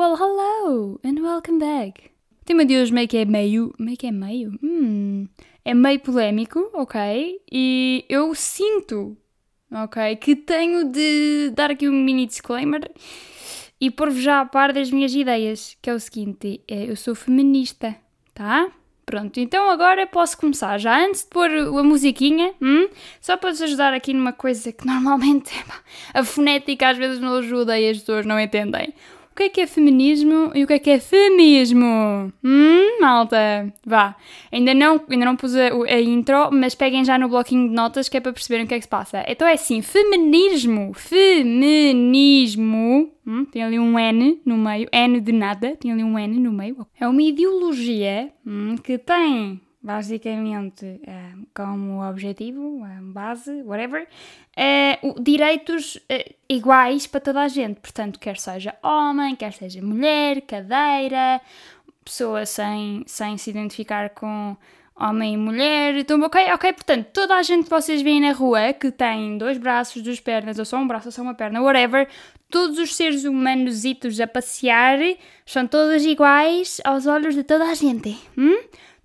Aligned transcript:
Well, 0.00 0.16
hello 0.16 0.98
and 1.04 1.20
welcome 1.20 1.58
back. 1.58 2.10
O 2.40 2.44
tema 2.46 2.64
de 2.64 2.74
hoje 2.74 2.90
meio 2.90 3.06
que 3.06 3.18
é 3.18 3.26
meio. 3.26 3.74
meio 3.78 3.98
que 3.98 4.06
é 4.06 4.10
meio? 4.10 4.58
Hum, 4.62 5.28
é 5.62 5.74
meio 5.74 6.00
polémico, 6.00 6.70
ok? 6.72 7.38
E 7.52 8.06
eu 8.08 8.34
sinto, 8.34 9.14
ok, 9.70 10.16
que 10.16 10.34
tenho 10.34 10.90
de 10.90 11.50
dar 11.54 11.70
aqui 11.70 11.86
um 11.86 11.92
mini 11.92 12.24
disclaimer 12.24 12.90
e 13.78 13.90
pôr-vos 13.90 14.22
já 14.22 14.40
a 14.40 14.46
par 14.46 14.72
das 14.72 14.90
minhas 14.90 15.14
ideias, 15.14 15.76
que 15.82 15.90
é 15.90 15.92
o 15.92 16.00
seguinte: 16.00 16.62
é, 16.66 16.90
eu 16.90 16.96
sou 16.96 17.14
feminista, 17.14 17.94
tá? 18.32 18.72
Pronto, 19.04 19.38
então 19.38 19.68
agora 19.68 20.06
posso 20.06 20.38
começar. 20.38 20.78
Já 20.78 20.98
antes 20.98 21.24
de 21.24 21.28
pôr 21.28 21.50
a 21.50 21.82
musiquinha, 21.82 22.54
hum, 22.58 22.88
só 23.20 23.36
para 23.36 23.50
vos 23.50 23.60
ajudar 23.60 23.92
aqui 23.92 24.14
numa 24.14 24.32
coisa 24.32 24.72
que 24.72 24.86
normalmente 24.86 25.52
a 26.14 26.24
fonética 26.24 26.88
às 26.88 26.96
vezes 26.96 27.20
não 27.20 27.34
ajuda 27.34 27.78
e 27.78 27.90
as 27.90 27.98
pessoas 27.98 28.24
não 28.24 28.40
entendem 28.40 28.94
que 29.40 29.44
é 29.44 29.48
que 29.48 29.60
é 29.62 29.66
feminismo 29.66 30.50
e 30.54 30.62
o 30.62 30.66
que 30.66 30.74
é 30.74 30.78
que 30.78 30.90
é 30.90 31.00
feminismo? 31.00 32.30
Hum, 32.44 33.00
malta? 33.00 33.72
Vá. 33.86 34.14
Ainda 34.52 34.74
não, 34.74 35.00
ainda 35.08 35.24
não 35.24 35.34
pus 35.34 35.56
a, 35.56 35.68
a, 35.68 36.00
intro, 36.00 36.50
mas 36.52 36.74
peguem 36.74 37.02
já 37.04 37.16
no 37.16 37.26
bloquinho 37.28 37.66
de 37.68 37.74
notas 37.74 38.06
que 38.08 38.18
é 38.18 38.20
para 38.20 38.34
perceberem 38.34 38.66
o 38.66 38.68
que 38.68 38.74
é 38.74 38.78
que 38.78 38.84
se 38.84 38.88
passa. 38.88 39.24
Então 39.26 39.48
é 39.48 39.54
assim, 39.54 39.80
feminismo, 39.80 40.92
feminismo, 40.92 42.30
hum, 43.26 43.46
tem 43.46 43.62
ali 43.62 43.78
um 43.78 43.98
N 43.98 44.42
no 44.44 44.58
meio, 44.58 44.88
N 44.92 45.20
de 45.20 45.32
nada, 45.32 45.74
tem 45.76 45.90
ali 45.90 46.04
um 46.04 46.18
N 46.18 46.38
no 46.38 46.52
meio. 46.52 46.86
É 46.98 47.08
uma 47.08 47.22
ideologia 47.22 48.30
hum, 48.46 48.76
que 48.76 48.98
tem 48.98 49.58
basicamente 49.82 51.00
eh, 51.06 51.32
como 51.54 52.06
objetivo, 52.06 52.84
eh, 52.84 52.98
base, 53.00 53.62
whatever, 53.62 54.06
eh, 54.56 54.98
direitos 55.20 55.98
iguais 56.48 57.06
para 57.06 57.20
toda 57.20 57.40
a 57.40 57.48
gente. 57.48 57.80
Portanto, 57.80 58.18
quer 58.18 58.36
seja 58.36 58.74
homem, 58.82 59.34
quer 59.34 59.52
seja 59.52 59.80
mulher, 59.80 60.42
cadeira, 60.42 61.40
pessoa 62.04 62.44
sem, 62.44 63.02
sem 63.06 63.38
se 63.38 63.50
identificar 63.50 64.10
com 64.10 64.56
homem 64.94 65.32
e 65.34 65.36
mulher. 65.36 65.96
Então, 65.96 66.20
ok, 66.20 66.52
ok, 66.52 66.72
portanto, 66.74 67.08
toda 67.14 67.36
a 67.36 67.42
gente 67.42 67.64
que 67.64 67.70
vocês 67.70 68.02
veem 68.02 68.20
na 68.20 68.32
rua 68.32 68.74
que 68.74 68.92
tem 68.92 69.38
dois 69.38 69.56
braços, 69.56 70.02
duas 70.02 70.20
pernas, 70.20 70.58
ou 70.58 70.64
só 70.66 70.76
um 70.76 70.86
braço, 70.86 71.08
ou 71.08 71.12
só 71.12 71.22
uma 71.22 71.34
perna, 71.34 71.62
whatever, 71.62 72.06
todos 72.50 72.78
os 72.78 72.94
seres 72.94 73.24
humanos 73.24 73.82
a 74.22 74.26
passear 74.26 74.98
são 75.46 75.66
todos 75.66 76.04
iguais 76.04 76.82
aos 76.84 77.06
olhos 77.06 77.34
de 77.34 77.42
toda 77.42 77.64
a 77.64 77.74
gente. 77.74 78.18
Hum? 78.36 78.58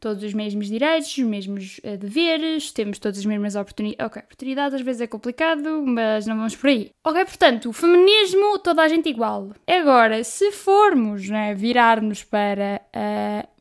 Todos 0.05 0.21
os 0.21 0.35
mesmos 0.35 0.67
direitos, 0.67 1.17
os 1.17 1.23
mesmos 1.23 1.79
uh, 1.79 1.97
deveres, 1.97 2.71
temos 2.71 2.99
todas 2.99 3.17
as 3.17 3.25
mesmas 3.25 3.55
oportunidades. 3.55 4.05
Ok, 4.05 4.21
oportunidades 4.21 4.75
às 4.75 4.81
vezes 4.81 5.01
é 5.01 5.07
complicado, 5.07 5.83
mas 5.83 6.27
não 6.27 6.37
vamos 6.37 6.55
por 6.55 6.69
aí. 6.69 6.91
Ok, 7.03 7.25
portanto, 7.25 7.69
o 7.69 7.73
feminismo, 7.73 8.59
toda 8.59 8.83
a 8.83 8.87
gente 8.87 9.09
igual. 9.09 9.49
Agora, 9.65 10.23
se 10.23 10.51
formos 10.51 11.27
né, 11.27 11.55
virar-nos 11.55 12.23
para 12.23 12.83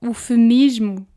uh, 0.03 0.11
o 0.11 0.13
feminismo, 0.13 1.09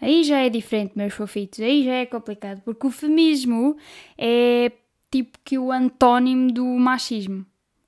aí 0.00 0.24
já 0.24 0.40
é 0.40 0.48
diferente, 0.48 0.94
meus 0.96 1.14
fofitos, 1.14 1.60
aí 1.60 1.84
já 1.84 1.92
é 1.92 2.06
complicado, 2.06 2.60
porque 2.64 2.84
o 2.84 2.90
feminismo 2.90 3.76
é 4.18 4.72
tipo 5.08 5.38
que 5.44 5.56
o 5.56 5.70
antónimo 5.70 6.50
do 6.50 6.64
machismo. 6.64 7.46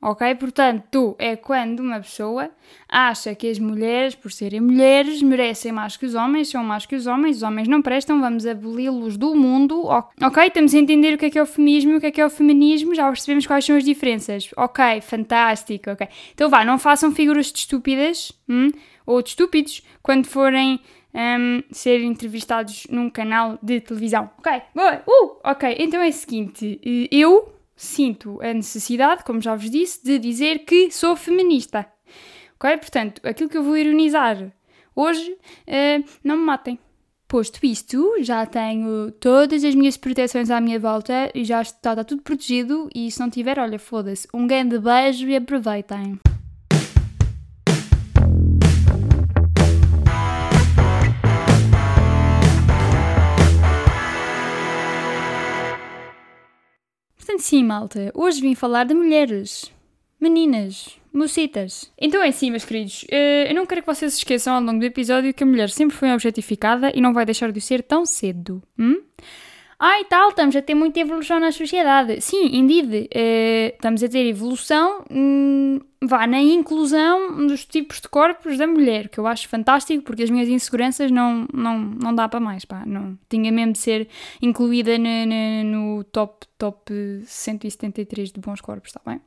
Ok? 0.09 0.37
Portanto, 0.37 1.17
é 1.19 1.35
quando 1.35 1.81
uma 1.81 1.99
pessoa 1.99 2.49
acha 2.89 3.35
que 3.35 3.51
as 3.51 3.59
mulheres, 3.59 4.15
por 4.15 4.31
serem 4.31 4.61
mulheres, 4.61 5.21
merecem 5.21 5.73
mais 5.73 5.97
que 5.97 6.07
os 6.07 6.15
homens, 6.15 6.49
são 6.49 6.63
mais 6.63 6.87
que 6.87 6.95
os 6.95 7.09
homens, 7.09 7.39
os 7.39 7.43
homens 7.43 7.67
não 7.67 7.83
prestam, 7.83 8.21
vamos 8.21 8.47
aboli-los 8.47 9.17
do 9.17 9.35
mundo. 9.35 9.85
Ok? 9.85 10.51
Temos 10.51 10.73
a 10.77 10.79
entender 10.79 11.15
o 11.15 11.19
que 11.19 11.27
é 11.27 11.31
que 11.31 11.37
é 11.37 11.43
o 11.43 11.47
feminismo 11.47 11.97
o 11.97 12.01
que 12.01 12.07
é 12.07 12.11
que 12.13 12.21
é 12.21 12.25
o 12.25 12.31
feminismo, 12.31 12.95
já 12.95 13.09
percebemos 13.09 13.49
quais 13.49 13.65
são 13.65 13.77
as 13.77 13.83
diferenças. 13.83 14.49
Ok, 14.57 15.01
fantástico, 15.01 15.91
ok. 15.91 16.07
Então 16.33 16.49
vá, 16.49 16.65
não 16.65 16.79
façam 16.79 17.11
figuras 17.11 17.51
de 17.51 17.59
estúpidas 17.59 18.31
hum, 18.49 18.71
ou 19.05 19.21
de 19.21 19.31
estúpidos 19.31 19.83
quando 20.05 20.29
forem 20.29 20.79
um, 21.13 21.65
ser 21.73 22.01
entrevistados 22.05 22.87
num 22.89 23.11
canal 23.11 23.59
de 23.61 23.81
televisão. 23.81 24.31
Ok, 24.39 24.53
boa, 24.73 25.03
uh, 25.05 25.37
ok. 25.43 25.75
Então 25.81 26.01
é 26.01 26.11
o 26.11 26.13
seguinte, 26.13 26.79
eu 27.11 27.56
sinto 27.77 28.41
a 28.43 28.53
necessidade, 28.55 29.23
como 29.23 29.41
já 29.41 29.55
vos 29.55 29.71
disse, 29.71 30.03
de 30.03 30.19
dizer 30.19 30.61
que 30.61 30.91
sou 30.91 31.15
feminista. 31.15 31.87
Ok? 32.59 32.77
Portanto, 32.79 33.21
aquilo 33.23 33.51
que 33.51 33.59
eu 33.59 33.63
vou 33.63 33.77
ironizar 33.77 34.53
hoje, 34.95 35.31
uh, 35.31 36.05
não 36.25 36.39
me 36.39 36.45
matem. 36.45 36.79
Posto 37.29 37.59
isto, 37.67 38.15
já 38.21 38.47
tenho 38.47 39.11
todas 39.11 39.65
as 39.65 39.75
minhas 39.75 39.97
proteções 39.97 40.49
à 40.49 40.61
minha 40.61 40.79
volta 40.79 41.31
e 41.35 41.45
já 41.45 41.61
está, 41.61 41.91
está 41.91 42.05
tudo 42.05 42.23
protegido. 42.23 42.89
E 42.95 43.11
se 43.11 43.19
não 43.19 43.29
tiver, 43.29 43.59
olha, 43.59 43.79
foda-se. 43.79 44.29
Um 44.33 44.47
grande 44.47 44.79
beijo 44.79 45.29
e 45.29 45.37
aproveitem. 45.37 46.21
Sim, 57.47 57.63
malta, 57.63 58.11
hoje 58.13 58.41
vim 58.41 58.57
falar 58.57 58.83
de 58.87 58.93
mulheres, 58.93 59.73
meninas, 60.21 60.99
mocitas. 61.13 61.93
Então 61.97 62.21
é 62.21 62.27
assim, 62.27 62.51
meus 62.51 62.65
queridos, 62.65 63.05
eh, 63.09 63.49
eu 63.49 63.55
não 63.55 63.65
quero 63.65 63.83
que 63.83 63.87
vocês 63.87 64.15
se 64.15 64.19
esqueçam 64.19 64.53
ao 64.53 64.61
longo 64.61 64.81
do 64.81 64.85
episódio 64.85 65.33
que 65.33 65.45
a 65.45 65.47
mulher 65.47 65.71
sempre 65.71 65.97
foi 65.97 66.13
objetificada 66.13 66.91
e 66.93 67.01
não 67.01 67.15
vai 67.15 67.25
deixar 67.25 67.53
de 67.53 67.61
ser 67.61 67.85
tão 67.85 68.05
cedo. 68.05 68.61
Hum? 68.77 69.01
E 69.79 70.05
tal, 70.05 70.31
estamos 70.31 70.57
a 70.57 70.63
ter 70.63 70.75
muita 70.75 71.01
evolução 71.01 71.39
na 71.39 71.53
sociedade. 71.53 72.21
Sim, 72.23 72.47
indeed, 72.47 73.09
uh, 73.09 73.75
estamos 73.75 74.03
a 74.03 74.09
ter 74.09 74.27
evolução, 74.27 75.05
hum, 75.11 75.79
vá, 76.03 76.27
na 76.27 76.41
inclusão 76.41 77.47
dos 77.47 77.67
tipos 77.67 78.01
de 78.01 78.09
corpos 78.09 78.57
da 78.57 78.67
mulher, 78.67 79.11
que 79.11 79.21
eu 79.21 79.27
acho 79.27 79.47
fantástico, 79.49 80.03
porque 80.03 80.23
as 80.23 80.31
minhas 80.31 80.49
inseguranças 80.49 81.11
não, 81.11 81.47
não, 81.53 81.79
não 81.79 82.15
dá 82.15 82.27
para 82.27 82.41
mais, 82.41 82.65
pá, 82.65 82.85
não. 82.87 83.19
Tinha 83.29 83.53
mesmo 83.53 83.73
de 83.73 83.79
ser 83.79 84.09
incluída 84.41 84.97
no, 84.97 85.27
no, 85.27 85.97
no 85.97 86.05
top, 86.05 86.47
top 86.57 86.93
173 87.27 88.33
de 88.33 88.41
bons 88.41 88.63
corpos, 88.63 88.89
está 88.89 89.01
bem? 89.05 89.21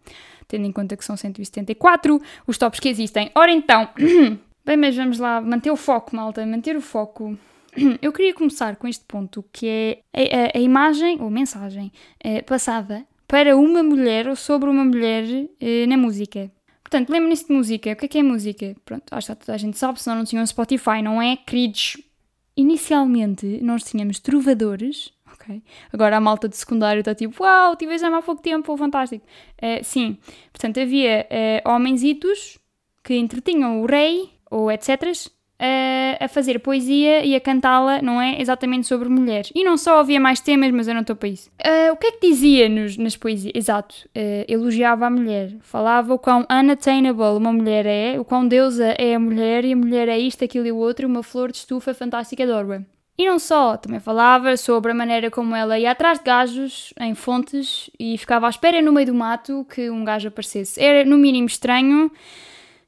Tendo 0.48 0.66
em 0.66 0.72
conta 0.72 0.98
que 0.98 1.06
são 1.06 1.16
174 1.16 2.20
os 2.48 2.58
tops 2.58 2.80
que 2.80 2.90
existem. 2.90 3.30
Ora 3.36 3.52
então, 3.52 3.88
bem, 4.66 4.78
mas 4.78 4.96
vamos 4.96 5.20
lá, 5.20 5.40
manter 5.42 5.70
o 5.70 5.76
foco, 5.76 6.16
malta, 6.16 6.44
manter 6.44 6.76
o 6.76 6.82
foco. 6.82 7.38
Eu 8.02 8.12
queria 8.12 8.34
começar 8.34 8.76
com 8.76 8.88
este 8.88 9.06
ponto, 9.06 9.44
que 9.52 9.68
é 10.14 10.52
a, 10.54 10.58
a, 10.58 10.62
imagem 10.62 11.22
ou 11.22 11.30
mensagem 11.30 11.92
é, 12.20 12.42
passada 12.42 13.06
para 13.28 13.56
uma 13.56 13.84
mulher 13.84 14.28
ou 14.28 14.36
sobre 14.36 14.70
uma 14.70 14.84
mulher 14.84 15.24
é, 15.60 15.86
na 15.86 15.98
música. 15.98 16.52
Portanto, 16.82 17.10
lembrem-se 17.10 17.48
de 17.48 17.54
música. 17.54 17.92
O 17.92 17.96
que 17.96 18.06
é 18.06 18.08
que 18.08 18.18
é 18.18 18.24
música? 18.24 18.76
Pronto, 18.84 19.04
acho 19.12 19.36
que 19.36 19.46
toda 19.46 19.54
a 19.54 19.58
gente 19.58 19.78
sabe, 19.78 20.02
senão 20.02 20.18
não 20.18 20.26
tinham 20.26 20.46
Spotify, 20.46 21.02
não 21.04 21.22
é? 21.22 21.38
Queridos, 21.38 21.98
inicialmente 22.58 23.60
nós 23.62 23.84
tínhamos 23.84 24.20
trovadores, 24.20 25.14
ok? 25.34 25.62
Agora 25.94 26.18
a 26.18 26.22
malta 26.22 26.50
de 26.50 26.58
secundário 26.58 27.00
está 27.02 27.14
tipo, 27.14 27.44
uau, 27.44 27.76
tive 27.76 27.94
exame 27.94 28.16
há 28.16 28.22
pouco 28.22 28.42
tempo, 28.42 28.76
fantástico. 28.76 29.26
Uh, 29.62 29.84
sim, 29.84 30.18
portanto 30.52 30.80
havia 30.80 31.28
uh, 31.66 31.70
homenzitos 31.70 32.58
que 33.04 33.16
entretinham 33.16 33.82
o 33.82 33.86
rei 33.86 34.32
ou 34.50 34.72
etc 34.72 35.30
a, 35.60 36.26
a 36.26 36.28
fazer 36.28 36.60
poesia 36.60 37.24
e 37.26 37.36
a 37.36 37.40
cantá-la, 37.40 38.02
não 38.02 38.22
é? 38.22 38.42
Exatamente 38.42 38.88
sobre 38.88 39.10
mulheres. 39.10 39.52
E 39.54 39.64
não 39.64 39.78
só 39.78 40.00
havia 40.00 40.20
mais 40.20 40.40
temas, 40.40 40.72
mas 40.72 40.88
eu 40.88 40.94
não 40.94 41.02
estou 41.02 41.16
para 41.16 41.30
isso. 41.30 41.50
Uh, 41.60 41.94
o 41.94 41.98
que 41.98 42.08
é 42.08 42.12
que 42.14 42.30
dizia 42.30 42.70
nos, 42.70 42.98
nas 42.98 43.18
poesias? 43.18 43.52
Exato, 43.54 43.96
uh, 44.08 44.46
elogiava 44.48 45.06
a 45.06 45.10
mulher. 45.10 45.56
Falava 45.60 46.14
o 46.14 46.20
quão 46.20 46.46
unattainable 46.50 47.38
uma 47.38 47.52
mulher 47.52 47.86
é, 47.86 48.20
o 48.20 48.24
quão 48.24 48.48
deusa 48.48 48.96
é 48.98 49.16
a 49.16 49.20
mulher, 49.20 49.66
e 49.66 49.74
a 49.74 49.76
mulher 49.76 50.08
é 50.08 50.18
isto, 50.18 50.44
aquilo 50.44 50.66
e 50.66 50.72
o 50.72 50.78
outro, 50.78 51.08
uma 51.08 51.24
flor 51.24 51.52
de 51.52 51.58
estufa 51.58 51.94
fantástica 51.94 52.46
de 52.46 52.52
orba. 52.52 52.86
E 53.20 53.26
não 53.26 53.38
só, 53.38 53.76
também 53.76 54.00
falava 54.00 54.56
sobre 54.56 54.94
a 54.94 54.96
maneira 54.96 55.30
como 55.30 55.54
ela 55.54 55.78
ia 55.78 55.92
atrás 55.92 56.20
de 56.20 56.24
gajos 56.24 56.94
em 56.98 57.14
fontes 57.14 57.90
e 58.00 58.18
ficava 58.18 58.48
à 58.48 58.50
espera 58.50 58.82
no 58.82 58.94
meio 58.94 59.08
do 59.08 59.14
mato 59.14 59.68
que 59.70 59.90
um 59.90 60.06
gajo 60.06 60.30
aparecesse. 60.30 60.82
Era 60.82 61.04
no 61.04 61.18
mínimo 61.18 61.46
estranho. 61.46 62.10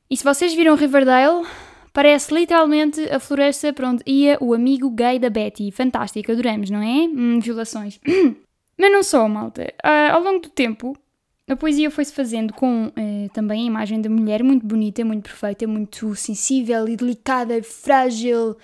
E 0.09 0.16
se 0.16 0.24
vocês 0.24 0.53
viram 0.53 0.76
Riverdale, 0.76 1.46
Parece 1.93 2.34
literalmente 2.34 3.02
a 3.09 3.20
floresta 3.20 3.73
para 3.73 3.90
onde 3.90 4.03
ia 4.05 4.38
o 4.40 4.53
amigo 4.53 4.90
gay 4.90 5.20
da 5.20 5.29
Betty. 5.29 5.72
Fantástico, 5.72 6.32
adoramos, 6.32 6.70
não 6.70 6.82
é? 6.82 7.08
Hum, 7.08 7.40
violações. 7.40 7.99
Mas 8.78 8.91
não 8.91 9.03
só, 9.03 9.28
malta. 9.28 9.73
Uh, 9.84 10.14
ao 10.14 10.23
longo 10.23 10.40
do 10.40 10.49
tempo, 10.49 10.96
a 11.47 11.55
poesia 11.55 11.91
foi-se 11.91 12.14
fazendo 12.14 12.53
com 12.53 12.88
uh, 12.88 13.29
também 13.34 13.64
a 13.64 13.67
imagem 13.67 14.02
da 14.02 14.09
mulher 14.09 14.41
muito 14.41 14.66
bonita, 14.66 15.03
muito 15.03 15.23
perfeita, 15.23 15.67
muito 15.67 16.16
sensível 16.16 16.88
e 16.88 16.96
delicada, 16.96 17.61
frágil. 17.61 18.55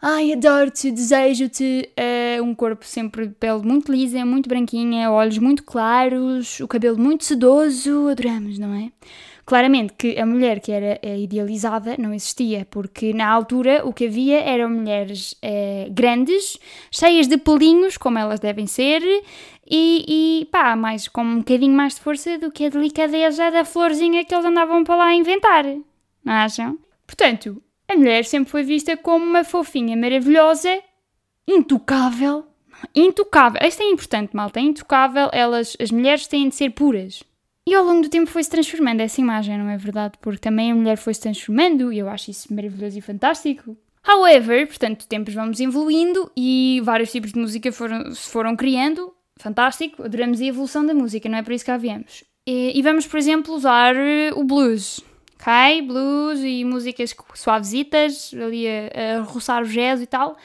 Ai, 0.00 0.34
adoro-te, 0.34 0.90
desejo-te. 0.90 1.90
Uh, 1.98 2.42
um 2.42 2.54
corpo 2.54 2.84
sempre 2.84 3.26
de 3.26 3.34
pele 3.34 3.62
muito 3.62 3.90
lisa, 3.90 4.22
muito 4.26 4.48
branquinha, 4.50 5.10
olhos 5.10 5.38
muito 5.38 5.64
claros, 5.64 6.60
o 6.60 6.68
cabelo 6.68 6.98
muito 6.98 7.24
sedoso. 7.24 8.08
Adoramos, 8.08 8.58
não 8.58 8.74
é? 8.74 8.92
Claramente 9.46 9.92
que 9.92 10.18
a 10.18 10.26
mulher 10.26 10.58
que 10.58 10.72
era 10.72 10.98
é, 11.00 11.16
idealizada 11.20 11.94
não 11.96 12.12
existia, 12.12 12.66
porque 12.68 13.14
na 13.14 13.28
altura 13.30 13.86
o 13.86 13.92
que 13.92 14.06
havia 14.06 14.40
eram 14.40 14.68
mulheres 14.68 15.36
é, 15.40 15.86
grandes, 15.88 16.58
cheias 16.90 17.28
de 17.28 17.38
pelinhos, 17.38 17.96
como 17.96 18.18
elas 18.18 18.40
devem 18.40 18.66
ser, 18.66 19.00
e, 19.64 20.40
e 20.42 20.46
pá, 20.46 20.74
mais, 20.74 21.06
com 21.06 21.22
um 21.22 21.38
bocadinho 21.38 21.72
mais 21.72 21.94
de 21.94 22.00
força 22.00 22.36
do 22.38 22.50
que 22.50 22.66
a 22.66 22.68
delicadeza 22.68 23.48
da 23.52 23.64
florzinha 23.64 24.24
que 24.24 24.34
eles 24.34 24.44
andavam 24.44 24.82
para 24.82 24.96
lá 24.96 25.06
a 25.06 25.14
inventar. 25.14 25.64
não 25.64 26.32
acham? 26.32 26.76
Portanto, 27.06 27.62
a 27.88 27.94
mulher 27.94 28.24
sempre 28.24 28.50
foi 28.50 28.64
vista 28.64 28.96
como 28.96 29.24
uma 29.24 29.44
fofinha 29.44 29.96
maravilhosa, 29.96 30.82
intocável. 31.46 32.46
Intocável. 32.92 33.60
Isto 33.64 33.82
é 33.84 33.86
importante, 33.86 34.34
malta. 34.34 34.58
É 34.58 34.62
intocável. 34.64 35.30
Elas, 35.32 35.76
as 35.80 35.92
mulheres 35.92 36.26
têm 36.26 36.48
de 36.48 36.56
ser 36.56 36.70
puras. 36.70 37.22
E 37.66 37.74
ao 37.74 37.84
longo 37.84 38.02
do 38.02 38.08
tempo 38.08 38.30
foi-se 38.30 38.48
transformando 38.48 39.00
essa 39.00 39.20
imagem, 39.20 39.58
não 39.58 39.68
é 39.68 39.76
verdade? 39.76 40.14
Porque 40.20 40.38
também 40.38 40.70
a 40.70 40.74
mulher 40.74 40.96
foi-se 40.96 41.20
transformando 41.20 41.92
e 41.92 41.98
eu 41.98 42.08
acho 42.08 42.30
isso 42.30 42.54
maravilhoso 42.54 42.96
e 42.96 43.00
fantástico. 43.00 43.76
However, 44.06 44.68
portanto, 44.68 45.06
tempos 45.08 45.34
vamos 45.34 45.58
evoluindo 45.58 46.30
e 46.36 46.80
vários 46.84 47.10
tipos 47.10 47.32
de 47.32 47.40
música 47.40 47.72
foram, 47.72 48.12
se 48.12 48.30
foram 48.30 48.54
criando. 48.54 49.12
Fantástico, 49.38 50.04
adoramos 50.04 50.40
a 50.40 50.44
evolução 50.44 50.86
da 50.86 50.94
música, 50.94 51.28
não 51.28 51.38
é 51.38 51.42
por 51.42 51.52
isso 51.52 51.64
que 51.64 51.70
cá 51.70 51.76
viemos. 51.76 52.22
E, 52.46 52.78
e 52.78 52.82
vamos, 52.82 53.06
por 53.06 53.18
exemplo, 53.18 53.52
usar 53.52 53.96
o 54.34 54.44
blues 54.44 55.02
ok? 55.40 55.82
Blues 55.82 56.40
e 56.40 56.64
músicas 56.64 57.14
suavesitas, 57.34 58.32
ali 58.34 58.66
a, 58.68 59.18
a 59.18 59.20
roçar 59.20 59.62
o 59.62 59.66
jazz 59.66 60.00
e 60.00 60.06
tal. 60.06 60.36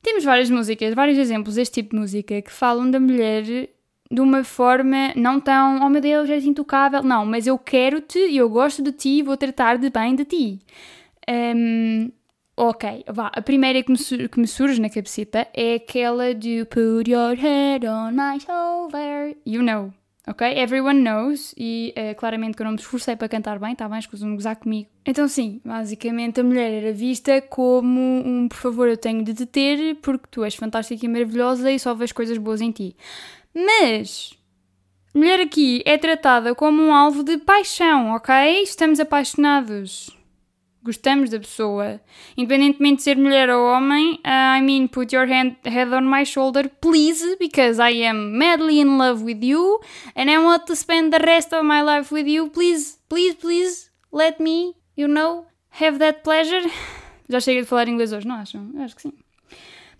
Temos 0.00 0.24
várias 0.24 0.50
músicas, 0.50 0.94
vários 0.94 1.18
exemplos 1.18 1.56
deste 1.56 1.74
tipo 1.74 1.94
de 1.94 2.00
música 2.00 2.40
que 2.42 2.50
falam 2.50 2.90
da 2.90 2.98
mulher 2.98 3.68
de 4.12 4.20
uma 4.20 4.44
forma 4.44 5.12
não 5.16 5.40
tão, 5.40 5.80
oh 5.82 5.88
meu 5.88 6.00
Deus, 6.00 6.28
és 6.28 6.44
intocável. 6.44 7.02
Não, 7.02 7.24
mas 7.24 7.46
eu 7.46 7.58
quero-te 7.58 8.18
e 8.18 8.36
eu 8.36 8.50
gosto 8.50 8.82
de 8.82 8.92
ti 8.92 9.18
e 9.18 9.22
vou 9.22 9.36
tratar 9.36 9.78
de 9.78 9.88
bem 9.88 10.14
de 10.14 10.24
ti. 10.24 10.60
Um, 11.28 12.12
ok, 12.56 13.04
vá. 13.08 13.32
A 13.34 13.40
primeira 13.40 13.82
que 13.82 13.90
me, 13.90 14.28
que 14.28 14.38
me 14.38 14.46
surge 14.46 14.80
na 14.80 14.90
cabecita 14.90 15.48
é 15.54 15.76
aquela 15.76 16.34
de 16.34 16.64
Put 16.66 17.10
your 17.10 17.34
head 17.36 17.86
on 17.86 18.12
my 18.12 18.38
shoulder. 18.38 19.34
You 19.46 19.62
know 19.62 19.92
ok? 20.26 20.46
Everyone 20.56 21.02
knows, 21.02 21.54
e 21.56 21.94
uh, 21.96 22.14
claramente 22.16 22.56
que 22.56 22.62
eu 22.62 22.64
não 22.64 22.72
me 22.72 22.78
esforcei 22.78 23.16
para 23.16 23.28
cantar 23.28 23.58
bem, 23.58 23.72
está 23.72 23.88
bem? 23.88 23.98
Escusam 23.98 24.30
de 24.30 24.36
gozar 24.36 24.56
comigo. 24.56 24.88
Então, 25.04 25.26
sim, 25.26 25.60
basicamente 25.64 26.40
a 26.40 26.44
mulher 26.44 26.70
era 26.70 26.92
vista 26.92 27.40
como 27.40 28.00
um 28.00 28.48
por 28.48 28.56
favor, 28.56 28.88
eu 28.88 28.96
tenho 28.96 29.24
de 29.24 29.34
te 29.34 29.46
ter 29.46 29.96
porque 29.96 30.26
tu 30.30 30.44
és 30.44 30.54
fantástica 30.54 31.04
e 31.04 31.08
maravilhosa 31.08 31.70
e 31.70 31.78
só 31.78 31.94
vês 31.94 32.12
coisas 32.12 32.38
boas 32.38 32.60
em 32.60 32.70
ti. 32.70 32.96
Mas. 33.54 34.32
Mulher 35.14 35.40
aqui 35.40 35.82
é 35.84 35.98
tratada 35.98 36.54
como 36.54 36.82
um 36.82 36.94
alvo 36.94 37.22
de 37.22 37.38
paixão, 37.38 38.14
ok? 38.14 38.62
Estamos 38.62 38.98
apaixonados 38.98 40.10
gostamos 40.82 41.30
da 41.30 41.38
pessoa. 41.38 42.00
Independentemente 42.36 42.98
de 42.98 43.02
ser 43.02 43.16
mulher 43.16 43.48
ou 43.50 43.64
homem, 43.64 44.14
uh, 44.24 44.58
I 44.58 44.60
mean, 44.60 44.88
put 44.88 45.14
your 45.14 45.26
hand, 45.26 45.56
head 45.64 45.92
on 45.94 46.02
my 46.02 46.24
shoulder, 46.24 46.68
please, 46.80 47.36
because 47.38 47.80
I 47.80 48.04
am 48.04 48.36
madly 48.36 48.80
in 48.80 48.98
love 48.98 49.22
with 49.22 49.42
you 49.42 49.80
and 50.16 50.30
I 50.30 50.38
want 50.38 50.66
to 50.66 50.74
spend 50.74 51.12
the 51.12 51.24
rest 51.24 51.52
of 51.54 51.64
my 51.64 51.82
life 51.82 52.12
with 52.12 52.26
you. 52.26 52.50
Please, 52.50 52.98
please, 53.08 53.34
please, 53.34 53.90
let 54.10 54.40
me, 54.40 54.74
you 54.96 55.06
know, 55.06 55.46
have 55.70 55.98
that 56.00 56.22
pleasure. 56.22 56.68
Já 57.28 57.40
chega 57.40 57.62
de 57.62 57.66
falar 57.66 57.88
inglês 57.88 58.12
hoje, 58.12 58.26
não 58.26 58.34
acham? 58.34 58.70
Acho 58.78 58.96
que 58.96 59.02
sim. 59.02 59.12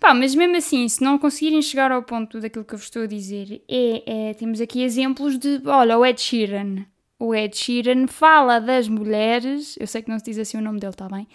Pá, 0.03 0.13
mas 0.13 0.35
mesmo 0.35 0.57
assim, 0.57 0.85
se 0.89 1.01
não 1.01 1.17
conseguirem 1.17 1.61
chegar 1.61 1.89
ao 1.89 2.03
ponto 2.03 2.41
daquilo 2.41 2.65
que 2.65 2.73
eu 2.73 2.77
vos 2.77 2.87
estou 2.87 3.03
a 3.03 3.07
dizer, 3.07 3.63
é, 3.69 4.29
é 4.29 4.33
temos 4.33 4.59
aqui 4.59 4.83
exemplos 4.83 5.37
de, 5.39 5.61
olha, 5.65 5.97
o 5.97 6.05
Ed 6.05 6.19
Sheeran 6.19 6.85
o 7.23 7.33
Ed 7.33 7.55
Sheeran 7.55 8.05
fala 8.07 8.59
das 8.59 8.89
mulheres, 8.89 9.77
eu 9.79 9.87
sei 9.87 10.01
que 10.01 10.09
não 10.09 10.19
se 10.19 10.25
diz 10.25 10.37
assim 10.37 10.57
o 10.57 10.61
nome 10.61 10.77
dele, 10.77 10.91
está 10.91 11.07
bem? 11.07 11.25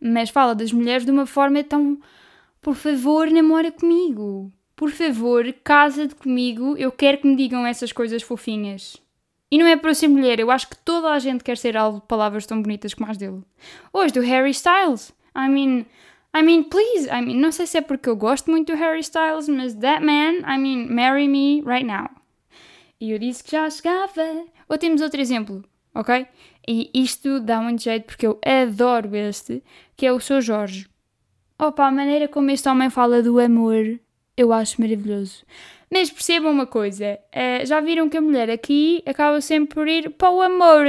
Mas 0.00 0.28
fala 0.28 0.56
das 0.56 0.72
mulheres 0.72 1.04
de 1.04 1.12
uma 1.12 1.24
forma 1.24 1.62
tão. 1.62 2.00
Por 2.60 2.74
favor, 2.74 3.30
namora 3.30 3.70
comigo. 3.70 4.52
Por 4.74 4.90
favor, 4.90 5.44
casa-te 5.62 6.16
comigo. 6.16 6.76
Eu 6.76 6.90
quero 6.90 7.18
que 7.18 7.28
me 7.28 7.36
digam 7.36 7.64
essas 7.64 7.92
coisas 7.92 8.24
fofinhas. 8.24 8.96
E 9.52 9.56
não 9.56 9.66
é 9.68 9.76
para 9.76 9.90
eu 9.90 9.94
ser 9.94 10.08
mulher, 10.08 10.40
eu 10.40 10.50
acho 10.50 10.68
que 10.68 10.76
toda 10.78 11.12
a 11.12 11.18
gente 11.20 11.44
quer 11.44 11.56
ser 11.56 11.76
alvo 11.76 12.00
de 12.00 12.06
palavras 12.08 12.44
tão 12.44 12.60
bonitas 12.60 12.92
como 12.92 13.08
as 13.08 13.16
dele. 13.16 13.42
Hoje 13.92 14.12
do 14.12 14.20
Harry 14.22 14.50
Styles. 14.50 15.12
I 15.36 15.48
mean, 15.48 15.86
I 16.36 16.42
mean, 16.42 16.64
please. 16.64 17.08
I 17.08 17.22
mean, 17.22 17.40
não 17.40 17.50
sei 17.50 17.66
se 17.66 17.78
é 17.78 17.80
porque 17.80 18.10
eu 18.10 18.14
gosto 18.14 18.50
muito 18.50 18.70
do 18.70 18.78
Harry 18.78 19.00
Styles, 19.00 19.48
mas 19.48 19.74
that 19.76 20.04
man, 20.04 20.42
I 20.46 20.58
mean, 20.58 20.86
marry 20.90 21.26
me 21.26 21.62
right 21.64 21.86
now. 21.86 22.10
E 23.00 23.10
eu 23.10 23.18
disse 23.18 23.42
que 23.42 23.52
já 23.52 23.70
chegava. 23.70 24.44
Ou 24.68 24.76
temos 24.76 25.00
outro 25.00 25.18
exemplo, 25.18 25.64
ok? 25.94 26.26
E 26.68 26.90
isto 26.92 27.40
dá 27.40 27.62
muito 27.62 27.82
jeito 27.82 28.04
porque 28.04 28.26
eu 28.26 28.38
adoro 28.44 29.16
este, 29.16 29.62
que 29.96 30.04
é 30.04 30.12
o 30.12 30.20
Sr. 30.20 30.42
Jorge. 30.42 30.88
Opa, 31.58 31.86
a 31.86 31.90
maneira 31.90 32.28
como 32.28 32.50
este 32.50 32.68
homem 32.68 32.90
fala 32.90 33.22
do 33.22 33.40
amor, 33.40 33.98
eu 34.36 34.52
acho 34.52 34.78
maravilhoso. 34.78 35.42
Mas 35.90 36.10
percebam 36.10 36.52
uma 36.52 36.66
coisa, 36.66 37.18
uh, 37.32 37.64
já 37.64 37.80
viram 37.80 38.10
que 38.10 38.16
a 38.18 38.20
mulher 38.20 38.50
aqui 38.50 39.02
acaba 39.06 39.40
sempre 39.40 39.74
por 39.74 39.88
ir 39.88 40.10
para 40.10 40.30
o 40.30 40.42
amor. 40.42 40.84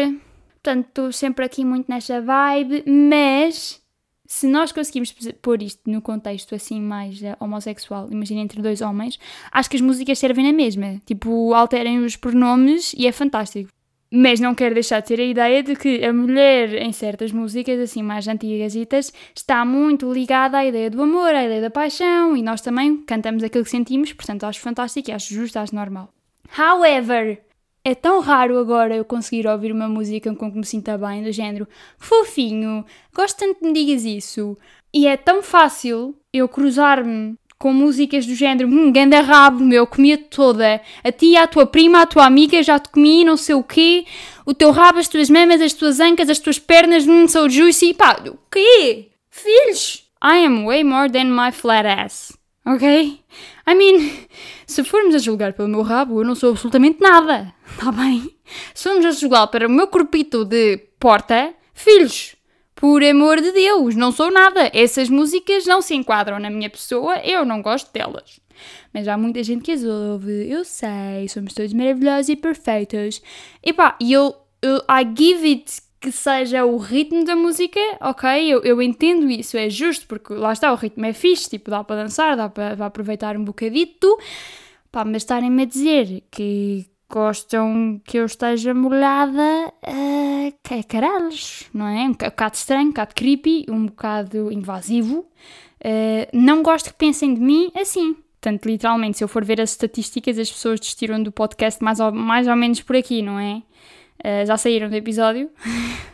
Portanto, 0.56 0.88
estou 0.88 1.12
sempre 1.14 1.46
aqui 1.46 1.64
muito 1.64 1.88
nesta 1.88 2.20
vibe, 2.20 2.84
mas 2.86 3.82
se 4.27 4.45
nós 4.47 4.71
conseguimos 4.71 5.13
pôr 5.41 5.62
isto 5.62 5.89
no 5.89 6.01
contexto 6.01 6.53
assim 6.53 6.81
mais 6.81 7.21
uh, 7.21 7.35
homossexual, 7.39 8.09
imagina 8.12 8.41
entre 8.41 8.62
dois 8.62 8.81
homens, 8.81 9.18
acho 9.51 9.69
que 9.69 9.77
as 9.77 9.81
músicas 9.81 10.19
servem 10.19 10.45
na 10.45 10.53
mesma. 10.53 11.01
Tipo, 11.06 11.53
alterem 11.53 12.03
os 12.03 12.15
pronomes 12.15 12.94
e 12.97 13.07
é 13.07 13.12
fantástico. 13.12 13.69
Mas 14.12 14.39
não 14.39 14.56
quero 14.56 14.74
deixar 14.74 15.01
de 15.01 15.07
ter 15.07 15.19
a 15.19 15.24
ideia 15.24 15.62
de 15.62 15.75
que 15.75 16.03
a 16.03 16.13
mulher, 16.13 16.81
em 16.81 16.94
certas 16.94 17.31
músicas 17.31 17.79
assim 17.79 18.01
mais 18.01 18.27
antigas, 18.27 18.74
está 19.35 19.65
muito 19.65 20.12
ligada 20.12 20.57
à 20.57 20.65
ideia 20.65 20.89
do 20.89 21.01
amor, 21.01 21.33
à 21.33 21.44
ideia 21.44 21.62
da 21.62 21.69
paixão, 21.69 22.35
e 22.35 22.41
nós 22.41 22.62
também 22.62 22.97
cantamos 22.97 23.44
aquilo 23.44 23.65
que 23.65 23.69
sentimos, 23.69 24.13
portanto 24.13 24.45
acho 24.45 24.62
fantástico, 24.62 25.12
acho 25.12 25.33
justo, 25.33 25.57
acho 25.57 25.75
normal. 25.75 26.09
However, 26.57 27.41
é 27.88 27.95
tão 27.95 28.19
raro 28.19 28.60
agora 28.60 28.98
eu 28.98 29.06
conseguir 29.06 29.48
ouvir 29.48 29.72
uma 29.72 29.88
música 29.88 30.36
com 30.36 30.51
que 30.51 30.57
me 30.57 30.66
sinta 30.66 30.98
bem, 30.98 31.24
do 31.24 31.31
género 31.31 31.66
fofinho, 31.98 32.86
gosto 33.16 33.38
tanto 33.39 33.60
que 33.60 33.66
me 33.66 33.72
digas 33.72 34.04
isso. 34.04 34.57
E 34.94 35.07
é 35.07 35.16
tão 35.16 35.42
fácil 35.42 36.13
eu 36.34 36.50
cruzar-me 36.50 37.36
com 37.57 37.72
músicas 37.72 38.25
do 38.25 38.36
género 38.36 38.68
hum, 38.68 38.92
ganda 38.92 39.22
rabo, 39.22 39.63
meu, 39.63 39.88
comia 39.88 40.18
toda. 40.18 40.81
A 41.01 41.12
ti, 41.13 41.38
a 41.38 41.48
tua 41.48 41.66
prima, 41.66 42.01
a 42.01 42.06
tua 42.06 42.25
amiga, 42.25 42.62
já 42.62 42.78
te 42.78 42.89
comi, 42.89 43.24
não 43.24 43.38
sei 43.38 43.56
o 43.56 43.63
quê. 43.63 44.06
O 44.45 44.54
teu 44.54 44.72
rabo, 44.72 45.00
as 45.00 45.07
tuas 45.07 45.30
mamas, 45.30 45.62
as 45.62 45.72
tuas 45.72 46.01
ancas, 46.01 46.30
as 46.30 46.39
tuas 46.39 46.60
pernas, 46.60 47.07
hum, 47.07 47.25
sou 47.25 47.50
juicy. 47.50 47.94
Pá, 47.94 48.22
o 48.28 48.38
quê? 48.51 49.12
Filhos! 49.30 50.04
I 50.22 50.45
am 50.45 50.66
way 50.66 50.84
more 50.84 51.10
than 51.10 51.28
my 51.28 51.54
flat 51.54 51.88
ass. 51.88 52.38
Ok? 52.66 53.22
I 53.69 53.75
mean, 53.75 54.10
se 54.66 54.84
formos 54.84 55.14
a 55.14 55.18
julgar 55.18 55.54
pelo 55.54 55.68
meu 55.68 55.81
rabo, 55.81 56.22
eu 56.22 56.25
não 56.25 56.36
sou 56.36 56.52
absolutamente 56.52 57.02
nada. 57.02 57.54
Está 57.69 57.92
bem? 57.94 58.34
Se 58.74 58.84
formos 58.86 59.06
a 59.06 59.12
julgar 59.12 59.48
para 59.48 59.68
o 59.68 59.69
meu 59.69 59.88
corpito 59.88 60.46
de 60.46 60.78
porta, 60.98 61.54
filhos, 61.74 62.38
por 62.74 63.04
amor 63.04 63.42
de 63.42 63.52
Deus, 63.52 63.96
não 63.96 64.12
sou 64.12 64.32
nada. 64.32 64.72
Essas 64.74 65.10
músicas 65.10 65.65
não 65.65 65.82
se 65.82 65.96
enquadram 65.96 66.39
na 66.39 66.50
minha 66.50 66.70
pessoa, 66.70 67.18
eu 67.18 67.44
não 67.44 67.62
gosto 67.62 67.91
delas. 67.91 68.39
Mas 68.94 69.08
há 69.08 69.18
muita 69.18 69.44
gente 69.44 69.63
que 69.63 69.72
as 69.72 69.84
ouve, 69.84 70.50
eu 70.50 70.63
sei, 70.63 71.27
somos 71.27 71.53
todos 71.53 71.74
maravilhosos 71.74 72.30
e 72.30 72.36
perfeitos. 72.36 73.22
E 73.63 73.74
pá, 73.74 73.98
eu, 74.01 74.34
eu 74.62 74.77
I 74.89 75.06
give 75.15 75.48
it 75.48 75.87
que 76.00 76.12
seja 76.12 76.66
o 76.66 76.77
ritmo 76.77 77.24
da 77.25 77.36
música, 77.36 77.80
ok, 78.00 78.30
eu, 78.48 78.62
eu 78.63 78.82
entendo 78.82 79.30
isso, 79.30 79.58
é 79.58 79.70
justo, 79.70 80.06
porque 80.08 80.34
lá 80.34 80.54
está, 80.54 80.72
o 80.72 80.75
ritmo 80.75 81.06
é 81.06 81.13
fixe, 81.13 81.50
tipo, 81.50 81.72
dá 81.72 81.84
para 81.84 82.04
dançar, 82.04 82.38
dá 82.38 82.48
para, 82.50 82.86
aproveitar 82.86 83.36
um 83.36 83.44
bocadito, 83.44 84.18
pá, 84.92 85.04
mas 85.04 85.24
estarem-me 85.24 85.63
a 85.63 85.66
dizer 85.66 86.24
que 86.30 86.86
gostam 87.10 88.00
que 88.06 88.18
eu 88.18 88.25
esteja 88.25 88.74
molhada, 88.74 89.74
uh, 89.84 90.54
que 90.62 90.74
é 90.74 90.84
caralhos, 90.84 91.68
não 91.74 91.88
é? 91.88 92.04
Um 92.04 92.12
bocado 92.13 92.56
estranho, 92.56 92.88
um 92.88 92.89
bocado 92.89 93.16
creepy, 93.16 93.66
um 93.70 93.86
bocado 93.86 94.51
invasivo, 94.51 95.20
uh, 95.20 96.27
não 96.32 96.62
gosto 96.62 96.92
que 96.92 96.98
pensem 96.98 97.34
de 97.34 97.42
mim 97.42 97.72
assim. 97.75 98.16
Portanto, 98.39 98.66
literalmente, 98.68 99.18
se 99.18 99.24
eu 99.24 99.27
for 99.27 99.44
ver 99.44 99.60
as 99.60 99.72
estatísticas, 99.72 100.38
as 100.38 100.51
pessoas 100.51 100.80
desistiram 100.80 101.22
do 101.24 101.32
podcast 101.32 101.84
mais 101.84 102.00
ou, 102.00 102.12
mais 102.12 102.48
ou 102.48 102.56
menos 102.56 102.82
por 102.82 102.96
aqui, 102.96 103.22
não 103.22 103.39
é? 103.39 103.63
Uh, 104.24 104.45
já 104.45 104.57
saíram 104.57 104.89
do 104.89 104.95
episódio. 104.95 105.50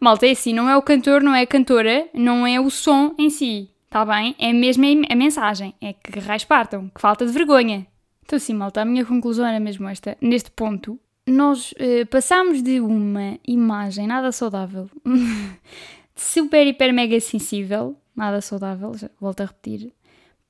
Malta, 0.00 0.26
é 0.26 0.30
assim, 0.30 0.52
não 0.52 0.68
é 0.68 0.76
o 0.76 0.82
cantor, 0.82 1.22
não 1.22 1.34
é 1.34 1.42
a 1.42 1.46
cantora, 1.46 2.08
não 2.14 2.46
é 2.46 2.60
o 2.60 2.70
som 2.70 3.14
em 3.18 3.28
si, 3.30 3.68
tá 3.90 4.04
bem? 4.04 4.34
É 4.38 4.52
mesmo 4.52 4.84
a 5.08 5.14
mensagem, 5.16 5.74
é 5.80 5.92
que 5.92 6.20
raios 6.20 6.44
partam, 6.44 6.88
que 6.94 7.00
falta 7.00 7.26
de 7.26 7.32
vergonha. 7.32 7.86
Então 8.24 8.38
sim, 8.38 8.54
malta, 8.54 8.82
a 8.82 8.84
minha 8.84 9.04
conclusão 9.04 9.44
era 9.44 9.58
mesmo 9.58 9.88
esta. 9.88 10.16
Neste 10.20 10.50
ponto, 10.52 11.00
nós 11.26 11.72
uh, 11.72 12.06
passamos 12.10 12.62
de 12.62 12.80
uma 12.80 13.38
imagem 13.46 14.06
nada 14.06 14.30
saudável, 14.30 14.88
super, 16.14 16.66
hiper, 16.66 16.92
mega 16.92 17.18
sensível, 17.20 17.96
nada 18.14 18.40
saudável, 18.40 18.94
já, 18.94 19.10
volto 19.20 19.40
a 19.40 19.46
repetir, 19.46 19.92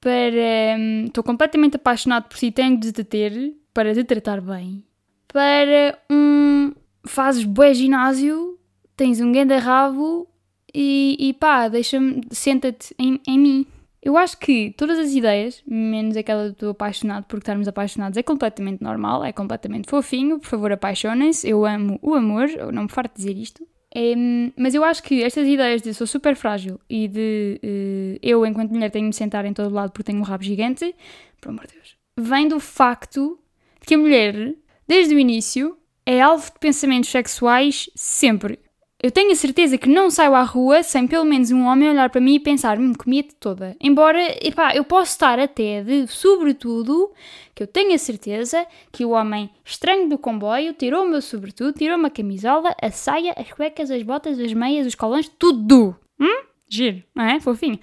para 0.00 0.76
estou 1.06 1.22
um, 1.22 1.26
completamente 1.26 1.76
apaixonado 1.76 2.28
por 2.28 2.36
si, 2.36 2.50
tenho 2.50 2.78
de 2.78 2.92
te 2.92 3.04
ter 3.04 3.54
para 3.72 3.94
te 3.94 4.04
tratar 4.04 4.40
bem, 4.40 4.84
para 5.32 5.98
um 6.10 6.72
fazes 7.06 7.44
bué 7.44 7.72
ginásio, 7.72 8.58
tens 8.96 9.20
um 9.20 9.32
grande 9.32 9.56
rabo 9.56 10.28
e, 10.74 11.16
e 11.18 11.32
pá, 11.34 11.68
deixa-me, 11.68 12.22
senta-te 12.30 12.94
em, 12.98 13.20
em 13.26 13.38
mim. 13.38 13.66
Eu 14.00 14.16
acho 14.16 14.38
que 14.38 14.72
todas 14.76 14.98
as 14.98 15.12
ideias, 15.12 15.62
menos 15.66 16.16
aquela 16.16 16.50
do 16.52 16.70
apaixonado 16.70 17.24
porque 17.24 17.42
estarmos 17.42 17.66
apaixonados, 17.66 18.16
é 18.16 18.22
completamente 18.22 18.82
normal, 18.82 19.24
é 19.24 19.32
completamente 19.32 19.88
fofinho. 19.88 20.38
Por 20.38 20.46
favor, 20.46 20.72
apaixonem-se. 20.72 21.48
Eu 21.48 21.66
amo 21.66 21.98
o 22.00 22.14
amor, 22.14 22.48
eu 22.48 22.70
não 22.70 22.84
me 22.84 22.88
farto 22.88 23.16
dizer 23.16 23.36
isto. 23.36 23.66
É, 23.94 24.14
mas 24.56 24.74
eu 24.74 24.84
acho 24.84 25.02
que 25.02 25.22
estas 25.22 25.46
ideias 25.46 25.82
de 25.82 25.94
sou 25.94 26.06
super 26.06 26.36
frágil 26.36 26.78
e 26.88 27.08
de 27.08 27.60
uh, 27.64 28.18
eu, 28.22 28.44
enquanto 28.44 28.70
mulher, 28.70 28.90
tenho 28.90 29.04
de 29.04 29.08
me 29.08 29.14
sentar 29.14 29.44
em 29.46 29.52
todo 29.52 29.74
lado 29.74 29.90
porque 29.90 30.04
tenho 30.04 30.20
um 30.20 30.24
rabo 30.24 30.44
gigante, 30.44 30.94
por 31.40 31.48
amor 31.48 31.66
de 31.66 31.74
Deus, 31.74 31.96
vem 32.16 32.48
do 32.48 32.60
facto 32.60 33.38
de 33.80 33.86
que 33.86 33.94
a 33.94 33.98
mulher, 33.98 34.54
desde 34.88 35.14
o 35.14 35.18
início, 35.18 35.76
é 36.06 36.22
alvo 36.22 36.50
de 36.50 36.58
pensamentos 36.58 37.10
sexuais 37.10 37.90
sempre. 37.94 38.58
Eu 39.00 39.12
tenho 39.12 39.30
a 39.30 39.36
certeza 39.36 39.78
que 39.78 39.88
não 39.88 40.10
saio 40.10 40.34
à 40.34 40.42
rua 40.42 40.82
sem 40.82 41.06
pelo 41.06 41.24
menos 41.24 41.52
um 41.52 41.66
homem 41.66 41.88
olhar 41.88 42.10
para 42.10 42.20
mim 42.20 42.34
e 42.34 42.40
pensar, 42.40 42.80
hum, 42.80 42.92
comia-te 42.92 43.32
toda. 43.36 43.76
Embora, 43.80 44.18
epá, 44.44 44.74
eu 44.74 44.82
posso 44.82 45.12
estar 45.12 45.38
até 45.38 45.84
de, 45.84 46.08
sobretudo, 46.08 47.12
que 47.54 47.62
eu 47.62 47.66
tenho 47.68 47.94
a 47.94 47.98
certeza 47.98 48.66
que 48.90 49.04
o 49.04 49.10
homem 49.10 49.50
estranho 49.64 50.08
do 50.08 50.18
comboio 50.18 50.72
tirou 50.72 51.04
o 51.04 51.08
meu 51.08 51.22
sobretudo, 51.22 51.78
tirou 51.78 51.96
uma 51.96 52.10
camisola, 52.10 52.74
a 52.82 52.90
saia, 52.90 53.34
as 53.36 53.52
cuecas, 53.52 53.88
as 53.88 54.02
botas, 54.02 54.40
as 54.40 54.52
meias, 54.52 54.84
os 54.84 54.96
colões, 54.96 55.30
tudo. 55.38 55.94
Hum? 56.18 56.42
Giro, 56.68 57.00
não 57.14 57.24
é? 57.24 57.38
Fofinho. 57.38 57.78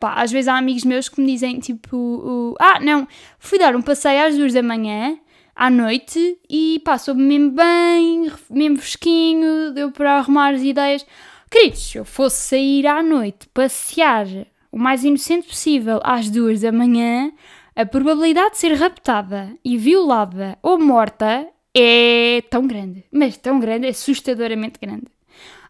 Pá, 0.00 0.14
às 0.14 0.32
vezes 0.32 0.48
há 0.48 0.56
amigos 0.56 0.82
meus 0.82 1.08
que 1.08 1.20
me 1.20 1.28
dizem, 1.28 1.60
tipo, 1.60 1.96
uh, 1.96 2.54
ah, 2.58 2.80
não, 2.80 3.06
fui 3.38 3.56
dar 3.56 3.76
um 3.76 3.82
passeio 3.82 4.26
às 4.26 4.36
duas 4.36 4.52
da 4.52 4.62
manhã 4.62 5.16
à 5.60 5.68
noite 5.68 6.38
e 6.48 6.80
pá, 6.82 6.96
soube 6.96 7.20
mesmo 7.20 7.50
bem, 7.50 8.32
mesmo 8.48 8.78
fresquinho, 8.78 9.72
deu 9.74 9.92
para 9.92 10.16
arrumar 10.16 10.54
as 10.54 10.62
ideias. 10.62 11.04
Queridos, 11.50 11.90
se 11.90 11.98
eu 11.98 12.04
fosse 12.06 12.36
sair 12.48 12.86
à 12.86 13.02
noite, 13.02 13.46
passear 13.52 14.26
o 14.72 14.78
mais 14.78 15.04
inocente 15.04 15.46
possível 15.46 16.00
às 16.02 16.30
duas 16.30 16.62
da 16.62 16.72
manhã, 16.72 17.30
a 17.76 17.84
probabilidade 17.84 18.52
de 18.52 18.56
ser 18.56 18.72
raptada 18.72 19.54
e 19.62 19.76
violada 19.76 20.56
ou 20.62 20.78
morta 20.78 21.46
é 21.76 22.42
tão 22.48 22.66
grande, 22.66 23.04
mas 23.12 23.36
tão 23.36 23.60
grande, 23.60 23.86
assustadoramente 23.86 24.78
grande. 24.80 25.08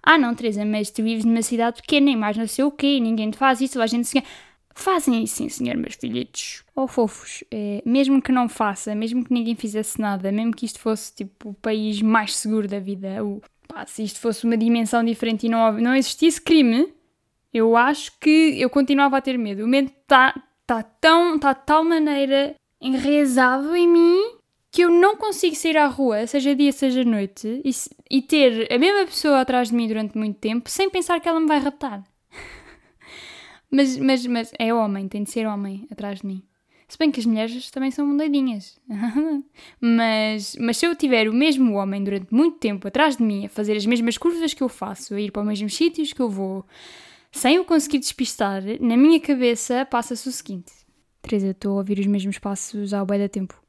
Ah 0.01 0.17
não, 0.17 0.37
Teresa, 0.37 0.65
mas 0.65 0.93
tu 0.93 1.03
vives 1.03 1.25
numa 1.25 1.43
cidade 1.43 1.83
pequena 1.83 2.11
e 2.11 2.17
mais 2.17 2.37
não 2.37 2.47
sei 2.47 2.65
o 2.65 2.71
quê, 2.71 3.01
ninguém 3.01 3.33
te 3.33 3.37
faz 3.39 3.61
isso, 3.61 3.83
a 3.83 3.89
gente 3.89 4.07
se... 4.07 4.23
Fazem 4.81 5.23
isso, 5.23 5.37
sim, 5.37 5.49
senhor, 5.51 5.77
meus 5.77 5.95
filhitos. 5.95 6.65
Ou 6.75 6.85
oh, 6.85 6.89
fofos. 6.89 7.45
É, 7.51 7.83
mesmo 7.85 8.23
que 8.23 8.33
não 8.33 8.49
faça, 8.49 8.95
mesmo 8.95 9.23
que 9.23 9.33
ninguém 9.33 9.55
fizesse 9.55 10.01
nada, 10.01 10.33
mesmo 10.33 10.53
que 10.53 10.65
isto 10.65 10.79
fosse 10.79 11.15
tipo 11.15 11.51
o 11.51 11.55
país 11.55 12.01
mais 12.01 12.35
seguro 12.35 12.67
da 12.67 12.81
vida, 12.81 13.23
o, 13.23 13.43
pá, 13.69 13.85
se 13.85 14.03
isto 14.03 14.19
fosse 14.19 14.45
uma 14.47 14.57
dimensão 14.57 15.05
diferente 15.05 15.45
e 15.45 15.49
não, 15.51 15.73
não 15.73 15.95
existisse 15.95 16.41
crime, 16.41 16.91
eu 17.53 17.77
acho 17.77 18.19
que 18.19 18.59
eu 18.59 18.71
continuava 18.71 19.19
a 19.19 19.21
ter 19.21 19.37
medo. 19.37 19.65
O 19.65 19.69
medo 19.69 19.91
está 20.01 20.35
tá 20.67 20.83
tão. 20.83 21.37
está 21.37 21.53
de 21.53 21.67
tal 21.67 21.85
maneira 21.85 22.55
enraizado 22.81 23.77
em 23.77 23.87
mim 23.87 24.41
que 24.73 24.83
eu 24.83 24.91
não 24.91 25.15
consigo 25.17 25.55
sair 25.57 25.77
à 25.77 25.87
rua, 25.87 26.27
seja 26.27 26.55
dia, 26.55 26.73
seja 26.73 27.05
noite, 27.05 27.61
e, 27.65 27.71
e 28.09 28.23
ter 28.23 28.73
a 28.73 28.79
mesma 28.79 29.05
pessoa 29.05 29.41
atrás 29.41 29.69
de 29.69 29.75
mim 29.75 29.89
durante 29.89 30.17
muito 30.17 30.39
tempo 30.39 30.71
sem 30.71 30.89
pensar 30.89 31.21
que 31.21 31.29
ela 31.29 31.41
me 31.41 31.49
vai 31.49 31.59
raptar. 31.59 32.03
Mas, 33.71 33.97
mas, 33.97 34.27
mas 34.27 34.53
é 34.59 34.75
homem, 34.75 35.07
tem 35.09 35.23
de 35.23 35.31
ser 35.31 35.47
homem 35.47 35.87
atrás 35.91 36.21
de 36.21 36.27
mim. 36.27 36.43
Se 36.89 36.99
bem 36.99 37.11
que 37.13 37.21
as 37.21 37.27
mulheres 37.27 37.71
também 37.71 37.91
são 37.93 38.17
doidinhas. 38.17 38.81
mas, 39.81 40.57
mas 40.59 40.77
se 40.77 40.87
eu 40.87 40.97
tiver 40.97 41.29
o 41.29 41.33
mesmo 41.33 41.75
homem 41.75 42.03
durante 42.03 42.35
muito 42.35 42.59
tempo 42.59 42.89
atrás 42.89 43.17
de 43.17 43.23
mim, 43.23 43.47
a 43.47 43.49
fazer 43.49 43.77
as 43.77 43.87
mesmas 43.87 44.19
curvas 44.19 44.53
que 44.53 44.63
eu 44.63 44.69
faço, 44.69 45.15
a 45.15 45.21
ir 45.21 45.31
para 45.31 45.43
os 45.43 45.49
mesmos 45.49 45.77
sítios 45.77 46.13
que 46.13 46.21
eu 46.21 46.29
vou, 46.29 46.67
sem 47.31 47.61
o 47.61 47.65
conseguir 47.65 48.01
despistar, 48.01 48.63
na 48.81 48.97
minha 48.97 49.21
cabeça 49.21 49.87
passa-se 49.87 50.29
o 50.29 50.33
seguinte: 50.33 50.73
Teresa, 51.23 51.51
estou 51.51 51.75
a 51.75 51.77
ouvir 51.77 52.01
os 52.01 52.07
mesmos 52.07 52.39
passos 52.39 52.93
há 52.93 53.05
bem 53.05 53.21
da 53.21 53.29
tempo. 53.29 53.63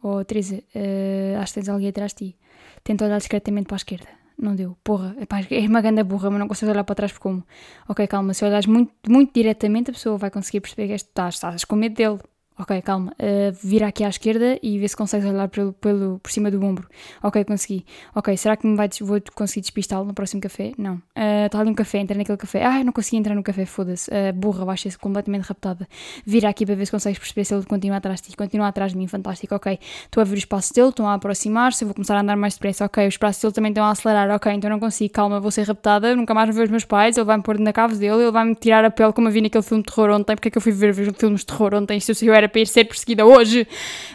Ou 0.00 0.20
oh, 0.20 0.24
Teresa, 0.24 0.56
uh, 0.56 1.40
acho 1.40 1.52
que 1.52 1.60
tens 1.60 1.68
alguém 1.68 1.88
atrás 1.88 2.14
de 2.14 2.30
ti. 2.30 2.38
Tenta 2.84 3.04
olhar 3.04 3.18
discretamente 3.18 3.66
para 3.66 3.74
a 3.74 3.78
esquerda 3.78 4.19
não 4.40 4.54
deu. 4.54 4.76
Porra, 4.82 5.14
epá, 5.20 5.40
é 5.50 5.60
uma 5.66 5.80
grande 5.80 6.02
burra, 6.02 6.30
mas 6.30 6.40
não 6.40 6.48
consegues 6.48 6.70
olhar 6.72 6.84
para 6.84 6.94
trás 6.94 7.12
por 7.12 7.20
como. 7.20 7.44
Ok, 7.88 8.06
calma, 8.06 8.34
se 8.34 8.44
olhares 8.44 8.66
muito, 8.66 8.92
muito 9.08 9.32
diretamente, 9.34 9.90
a 9.90 9.92
pessoa 9.92 10.16
vai 10.16 10.30
conseguir 10.30 10.60
perceber 10.60 10.88
que 10.88 10.94
estás, 10.94 11.34
estás 11.34 11.64
com 11.64 11.76
medo 11.76 11.94
dele. 11.94 12.18
Ok, 12.60 12.82
calma. 12.82 13.12
Uh, 13.12 13.56
vira 13.62 13.86
aqui 13.86 14.04
à 14.04 14.08
esquerda 14.10 14.58
e 14.62 14.78
vê 14.78 14.86
se 14.86 14.94
consegues 14.94 15.26
olhar 15.26 15.48
pelo, 15.48 15.72
pelo, 15.72 16.18
por 16.18 16.30
cima 16.30 16.50
do 16.50 16.62
ombro. 16.62 16.86
Ok, 17.22 17.42
consegui. 17.44 17.86
Ok, 18.14 18.36
será 18.36 18.54
que 18.54 18.66
me 18.66 18.76
vai, 18.76 18.86
vou 19.00 19.18
conseguir 19.34 19.62
despistá-lo 19.62 20.04
no 20.04 20.12
próximo 20.12 20.42
café? 20.42 20.72
Não. 20.76 21.00
Está 21.46 21.56
uh, 21.56 21.60
ali 21.62 21.70
um 21.70 21.74
café, 21.74 21.98
entra 22.00 22.14
naquele 22.14 22.36
café. 22.36 22.62
Ah, 22.62 22.84
não 22.84 22.92
consegui 22.92 23.16
entrar 23.16 23.34
no 23.34 23.42
café, 23.42 23.64
foda-se. 23.64 24.10
Uh, 24.10 24.34
burra, 24.34 24.66
vai 24.66 24.76
ser 24.76 24.94
completamente 24.98 25.44
raptada. 25.44 25.88
Vira 26.26 26.50
aqui 26.50 26.66
para 26.66 26.74
ver 26.74 26.84
se 26.84 26.92
consegues 26.92 27.18
perceber 27.18 27.46
se 27.46 27.54
ele 27.54 27.64
continua 27.64 27.96
atrás 27.96 28.20
de 28.20 28.28
ti. 28.28 28.36
Continua 28.36 28.68
atrás 28.68 28.92
de 28.92 28.98
mim, 28.98 29.06
fantástico. 29.06 29.54
Ok, 29.54 29.78
estou 30.04 30.20
a 30.20 30.24
ver 30.24 30.36
os 30.36 30.44
passos 30.44 30.72
dele, 30.72 30.90
estão 30.90 31.08
a 31.08 31.14
aproximar-se, 31.14 31.82
eu 31.82 31.88
vou 31.88 31.94
começar 31.94 32.14
a 32.14 32.20
andar 32.20 32.36
mais 32.36 32.54
depressa. 32.54 32.84
Ok, 32.84 33.08
os 33.08 33.16
passos 33.16 33.40
dele 33.40 33.54
também 33.54 33.70
estão 33.70 33.86
a 33.86 33.90
acelerar. 33.90 34.30
Ok, 34.36 34.52
então 34.52 34.68
não 34.68 34.78
consigo, 34.78 35.14
calma, 35.14 35.40
vou 35.40 35.50
ser 35.50 35.66
raptada, 35.66 36.14
nunca 36.14 36.34
mais 36.34 36.50
vou 36.50 36.56
ver 36.56 36.64
os 36.64 36.70
meus 36.70 36.84
pais, 36.84 37.16
ele 37.16 37.24
vai-me 37.24 37.42
pôr 37.42 37.58
na 37.58 37.72
cave 37.72 37.96
dele, 37.96 38.22
ele 38.22 38.30
vai-me 38.30 38.54
tirar 38.54 38.84
a 38.84 38.90
pele 38.90 39.14
como 39.14 39.28
eu 39.28 39.32
vi 39.32 39.40
naquele 39.40 39.64
filme 39.64 39.82
de 39.82 39.90
terror 39.90 40.10
ontem. 40.10 40.36
Porque 40.36 40.48
é 40.48 40.50
que 40.50 40.58
eu 40.58 40.62
fui 40.62 40.72
ver 40.72 40.92
filmes 40.94 41.40
de 41.40 41.46
terror 41.46 41.74
ontem? 41.74 41.98
Se 41.98 42.26
eu 42.26 42.34
era 42.34 42.49
para 42.50 42.60
ir 42.60 42.66
ser 42.66 42.84
perseguida 42.84 43.24
hoje. 43.24 43.66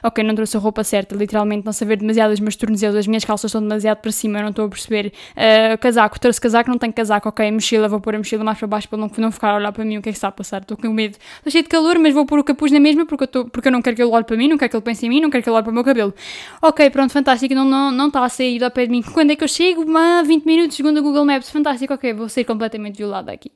Ok, 0.03 0.23
não 0.23 0.35
trouxe 0.35 0.57
a 0.57 0.59
roupa 0.59 0.83
certa, 0.83 1.15
literalmente 1.15 1.65
não 1.65 1.73
saber 1.73 1.97
demasiado 1.97 2.31
os 2.31 2.39
meus 2.39 2.55
tornozelos, 2.55 2.95
as 2.95 3.07
minhas 3.07 3.25
calças 3.25 3.49
estão 3.49 3.61
demasiado 3.61 3.97
para 3.97 4.11
cima, 4.11 4.39
eu 4.39 4.43
não 4.43 4.49
estou 4.49 4.65
a 4.65 4.69
perceber. 4.69 5.13
Uh, 5.31 5.77
casaco, 5.79 6.19
trouxe 6.19 6.39
casaco, 6.39 6.69
não 6.69 6.77
tenho 6.77 6.93
casaco, 6.93 7.29
ok, 7.29 7.51
mochila, 7.51 7.87
vou 7.87 7.99
pôr 7.99 8.15
a 8.15 8.17
mochila 8.17 8.43
mais 8.43 8.57
para 8.57 8.67
baixo 8.67 8.89
para 8.89 8.97
não, 8.97 9.09
não 9.17 9.31
ficar 9.31 9.51
a 9.51 9.55
olhar 9.55 9.71
para 9.71 9.85
mim, 9.85 9.97
o 9.97 10.01
que 10.01 10.09
é 10.09 10.11
que 10.11 10.17
está 10.17 10.27
a 10.27 10.31
passar? 10.31 10.61
Estou 10.61 10.77
com 10.77 10.89
medo. 10.89 11.17
Estou 11.37 11.51
cheio 11.51 11.63
de 11.63 11.69
calor, 11.69 11.97
mas 11.99 12.13
vou 12.13 12.25
pôr 12.25 12.39
o 12.39 12.43
capuz 12.43 12.71
na 12.71 12.79
mesma 12.79 13.05
porque 13.05 13.23
eu, 13.23 13.27
tô, 13.27 13.45
porque 13.45 13.67
eu 13.67 13.71
não 13.71 13.81
quero 13.81 13.95
que 13.95 14.01
ele 14.01 14.11
olhe 14.11 14.25
para 14.25 14.37
mim, 14.37 14.47
não 14.47 14.57
quero 14.57 14.69
que 14.69 14.75
ele 14.77 14.83
pense 14.83 15.05
em 15.05 15.09
mim, 15.09 15.21
não 15.21 15.29
quero 15.29 15.43
que 15.43 15.49
ele 15.49 15.55
olhe 15.55 15.63
para 15.63 15.71
o 15.71 15.73
meu 15.73 15.83
cabelo. 15.83 16.13
Ok, 16.61 16.89
pronto, 16.89 17.11
fantástico, 17.11 17.53
não, 17.53 17.65
não, 17.65 17.91
não 17.91 18.07
está 18.07 18.23
a 18.23 18.29
sair 18.29 18.63
ao 18.63 18.71
pé 18.71 18.85
de 18.85 18.91
mim. 18.91 19.01
Quando 19.01 19.31
é 19.31 19.35
que 19.35 19.43
eu 19.43 19.47
chego? 19.47 19.83
Uma 19.83 20.23
20 20.23 20.45
minutos, 20.45 20.77
segundo 20.77 20.99
o 20.99 21.03
Google 21.03 21.25
Maps, 21.25 21.49
fantástico, 21.49 21.93
ok, 21.93 22.13
vou 22.13 22.29
ser 22.29 22.43
completamente 22.43 22.97
violada 22.97 23.31
aqui. 23.31 23.51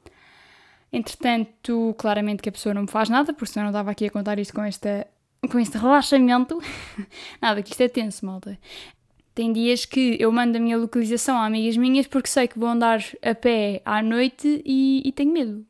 Entretanto, 0.91 1.95
claramente 1.97 2.41
que 2.41 2.49
a 2.49 2.51
pessoa 2.51 2.73
não 2.73 2.83
me 2.83 2.87
faz 2.87 3.09
nada, 3.09 3.33
porque 3.33 3.51
senão 3.51 3.67
eu 3.67 3.71
não 3.71 3.79
estava 3.79 3.91
aqui 3.91 4.05
a 4.05 4.09
contar 4.09 4.39
isto 4.39 4.53
com 4.53 4.63
esta 4.63 5.07
com 5.47 5.59
este 5.59 5.77
relaxamento. 5.77 6.61
Nada, 7.41 7.61
que 7.61 7.71
isto 7.71 7.81
é 7.81 7.87
tenso, 7.87 8.25
malta. 8.25 8.57
Tem 9.33 9.53
dias 9.53 9.85
que 9.85 10.17
eu 10.19 10.31
mando 10.31 10.57
a 10.57 10.59
minha 10.59 10.77
localização 10.77 11.37
a 11.37 11.45
amigas 11.45 11.77
minhas 11.77 12.07
porque 12.07 12.27
sei 12.27 12.47
que 12.47 12.59
vou 12.59 12.67
andar 12.67 12.99
a 13.21 13.33
pé 13.33 13.81
à 13.85 14.01
noite 14.03 14.61
e, 14.65 15.01
e 15.05 15.11
tenho 15.11 15.31
medo. 15.31 15.65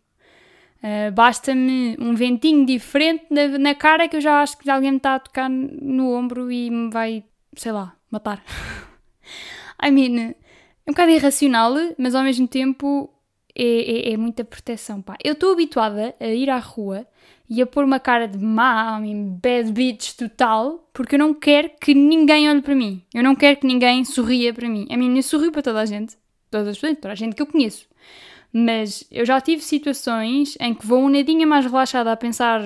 Uh, 0.81 1.11
Basta-me 1.11 1.95
um 1.99 2.15
ventinho 2.15 2.65
diferente 2.65 3.25
na, 3.29 3.59
na, 3.59 3.75
cara 3.75 4.07
que 4.07 4.15
eu 4.15 4.21
já 4.21 4.41
acho 4.41 4.57
que 4.57 4.69
alguém 4.69 4.91
me 4.91 4.97
está 4.97 5.15
a 5.15 5.19
tocar 5.19 5.49
no 5.49 6.13
ombro 6.13 6.49
e 6.49 6.71
me 6.71 6.89
vai, 6.89 7.23
sei 7.55 7.73
lá, 7.73 7.93
matar. 8.09 8.41
I 9.83 9.91
mean, 9.91 10.29
é 10.85 10.89
um 10.89 10.93
bocado 10.93 11.11
irracional, 11.11 11.73
mas 11.97 12.15
ao 12.15 12.23
mesmo 12.23 12.47
tempo 12.47 13.13
é, 13.61 14.09
é, 14.09 14.13
é 14.13 14.17
muita 14.17 14.45
proteção. 14.45 15.01
Pá. 15.01 15.17
Eu 15.23 15.33
estou 15.33 15.51
habituada 15.51 16.15
a 16.19 16.27
ir 16.27 16.49
à 16.49 16.57
rua 16.57 17.05
e 17.49 17.61
a 17.61 17.65
pôr 17.65 17.83
uma 17.83 17.99
cara 17.99 18.27
de 18.27 18.37
má, 18.37 19.01
bad 19.41 19.71
bitch 19.71 20.13
total, 20.15 20.87
porque 20.93 21.15
eu 21.15 21.19
não 21.19 21.33
quero 21.33 21.71
que 21.81 21.93
ninguém 21.93 22.49
olhe 22.49 22.61
para 22.61 22.75
mim. 22.75 23.01
Eu 23.13 23.23
não 23.23 23.35
quero 23.35 23.57
que 23.57 23.67
ninguém 23.67 24.05
sorria 24.05 24.53
para 24.53 24.69
mim. 24.69 24.87
A 24.89 24.95
mim, 24.95 25.15
eu 25.15 25.23
sorrio 25.23 25.51
para 25.51 25.63
toda 25.63 25.81
a 25.81 25.85
gente, 25.85 26.15
todas 26.49 26.67
as 26.69 26.77
pessoas, 26.77 26.97
toda 27.01 27.11
a 27.11 27.15
gente 27.15 27.35
que 27.35 27.41
eu 27.41 27.47
conheço. 27.47 27.87
Mas 28.53 29.03
eu 29.11 29.25
já 29.25 29.41
tive 29.41 29.61
situações 29.61 30.55
em 30.59 30.73
que 30.73 30.85
vou 30.85 30.99
um 30.99 31.09
nadinha 31.09 31.45
mais 31.45 31.65
relaxada 31.65 32.11
a 32.11 32.17
pensar 32.17 32.61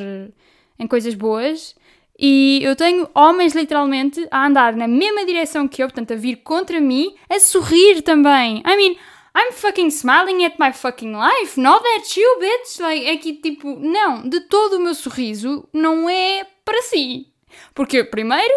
em 0.77 0.88
coisas 0.88 1.13
boas 1.15 1.75
e 2.17 2.59
eu 2.62 2.75
tenho 2.75 3.09
homens 3.15 3.55
literalmente 3.55 4.25
a 4.29 4.45
andar 4.45 4.75
na 4.75 4.88
mesma 4.88 5.25
direção 5.25 5.67
que 5.67 5.81
eu, 5.81 5.88
portanto 5.88 6.13
a 6.13 6.15
vir 6.15 6.38
contra 6.38 6.79
mim, 6.79 7.15
a 7.29 7.39
sorrir 7.39 8.01
também. 8.01 8.59
I 8.59 8.77
mean, 8.77 8.95
I'm 9.36 9.52
fucking 9.52 9.90
smiling 9.90 10.46
at 10.46 10.60
my 10.60 10.72
fucking 10.72 11.13
life, 11.13 11.60
not 11.60 11.84
that 11.84 12.20
you, 12.20 12.40
bitch. 12.40 12.80
Like, 12.80 13.06
é 13.08 13.18
que 13.18 13.34
tipo, 13.34 13.75
não, 13.80 14.28
de 14.28 14.42
todo 14.42 14.78
o 14.78 14.80
meu 14.80 14.94
sorriso 14.94 15.68
não 15.74 16.10
é 16.10 16.46
para 16.63 16.82
si. 16.84 17.28
Porque, 17.74 18.04
primeiro, 18.04 18.54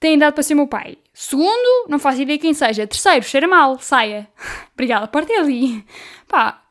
tem 0.00 0.18
dado 0.18 0.34
para 0.34 0.42
ser 0.42 0.54
meu 0.54 0.66
pai. 0.66 0.98
Segundo, 1.12 1.88
não 1.88 1.98
faço 1.98 2.22
ideia 2.22 2.38
quem 2.38 2.52
seja. 2.52 2.86
Terceiro, 2.86 3.24
cheira 3.24 3.46
mal, 3.46 3.78
saia. 3.78 4.28
Obrigada, 4.74 5.06
parte 5.06 5.32
ali. 5.32 5.84
Pá, 6.26 6.62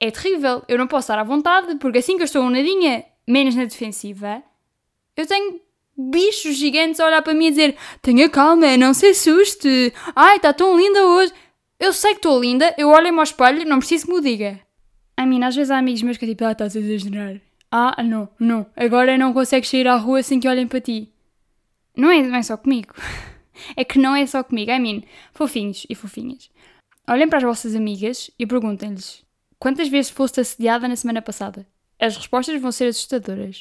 é 0.00 0.10
terrível. 0.10 0.62
Eu 0.66 0.78
não 0.78 0.86
posso 0.86 1.04
estar 1.04 1.18
à 1.18 1.24
vontade, 1.24 1.76
porque 1.76 1.98
assim 1.98 2.16
que 2.16 2.22
eu 2.22 2.26
estou 2.26 2.42
um 2.42 2.50
menos 3.26 3.54
na 3.54 3.64
defensiva, 3.64 4.42
eu 5.16 5.26
tenho 5.26 5.60
bichos 5.96 6.56
gigantes 6.56 6.98
a 6.98 7.06
olhar 7.06 7.22
para 7.22 7.34
mim 7.34 7.46
e 7.46 7.50
dizer: 7.50 7.76
Tenha 8.00 8.28
calma, 8.28 8.76
não 8.76 8.94
se 8.94 9.08
assuste. 9.08 9.92
Ai, 10.16 10.36
está 10.36 10.52
tão 10.52 10.78
linda 10.78 11.06
hoje. 11.06 11.32
Eu 11.80 11.94
sei 11.94 12.10
que 12.12 12.18
estou 12.18 12.38
linda, 12.38 12.74
eu 12.76 12.90
olho-me 12.90 13.16
ao 13.16 13.24
espelho, 13.24 13.66
não 13.66 13.78
preciso 13.78 14.04
que 14.04 14.12
me 14.12 14.18
o 14.18 14.20
diga. 14.20 14.60
A 15.16 15.24
mim, 15.24 15.42
às 15.42 15.56
vezes 15.56 15.70
há 15.70 15.78
amigos 15.78 16.02
meus 16.02 16.18
que 16.18 16.26
é 16.26 16.28
tipo, 16.28 16.44
ah, 16.44 16.52
estás 16.52 16.76
a 16.76 16.78
exagerar. 16.78 17.40
Ah, 17.70 18.02
não, 18.02 18.28
não. 18.38 18.66
Agora 18.76 19.16
não 19.16 19.32
consegues 19.32 19.70
sair 19.70 19.88
à 19.88 19.96
rua 19.96 20.20
assim 20.20 20.38
que 20.38 20.46
olhem 20.46 20.68
para 20.68 20.80
ti. 20.80 21.10
Não 21.96 22.10
é, 22.10 22.20
não 22.22 22.36
é 22.36 22.42
só 22.42 22.56
comigo. 22.56 22.94
É 23.76 23.84
que 23.84 23.98
não 23.98 24.16
é 24.16 24.24
só 24.24 24.42
comigo. 24.42 24.70
I 24.70 24.78
mean, 24.78 25.02
fofinhos 25.34 25.86
e 25.90 25.94
fofinhas. 25.94 26.50
Olhem 27.06 27.28
para 27.28 27.36
as 27.36 27.44
vossas 27.44 27.74
amigas 27.74 28.30
e 28.38 28.46
perguntem-lhes 28.46 29.22
quantas 29.58 29.88
vezes 29.88 30.10
foste 30.10 30.40
assediada 30.40 30.88
na 30.88 30.96
semana 30.96 31.20
passada. 31.20 31.66
As 31.98 32.16
respostas 32.16 32.58
vão 32.58 32.72
ser 32.72 32.86
assustadoras. 32.86 33.58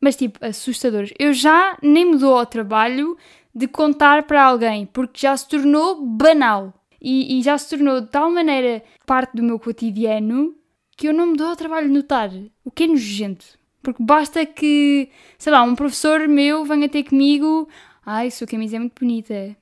Mas 0.00 0.14
tipo, 0.14 0.38
assustadoras. 0.44 1.12
Eu 1.18 1.32
já 1.32 1.76
nem 1.82 2.12
me 2.12 2.16
dou 2.16 2.38
ao 2.38 2.46
trabalho 2.46 3.18
de 3.52 3.66
contar 3.66 4.22
para 4.22 4.44
alguém, 4.44 4.86
porque 4.86 5.20
já 5.22 5.36
se 5.36 5.48
tornou 5.48 6.06
banal. 6.06 6.79
E, 7.00 7.38
e 7.38 7.42
já 7.42 7.56
se 7.56 7.70
tornou 7.70 8.00
de 8.00 8.08
tal 8.08 8.30
maneira 8.30 8.82
parte 9.06 9.36
do 9.36 9.42
meu 9.42 9.58
cotidiano 9.58 10.54
que 10.96 11.08
eu 11.08 11.14
não 11.14 11.28
me 11.28 11.36
dou 11.36 11.48
ao 11.48 11.56
trabalho 11.56 11.88
de 11.88 11.94
notar. 11.94 12.30
O 12.64 12.70
que 12.70 12.84
é 12.84 12.86
nojento. 12.86 13.46
Porque 13.82 14.02
basta 14.02 14.44
que, 14.44 15.08
sei 15.38 15.52
lá, 15.52 15.62
um 15.62 15.74
professor 15.74 16.28
meu 16.28 16.64
venha 16.64 16.88
ter 16.88 17.04
comigo. 17.04 17.68
Ai, 18.04 18.30
sua 18.30 18.46
camisa 18.46 18.76
é 18.76 18.78
muito 18.78 19.00
bonita. 19.00 19.56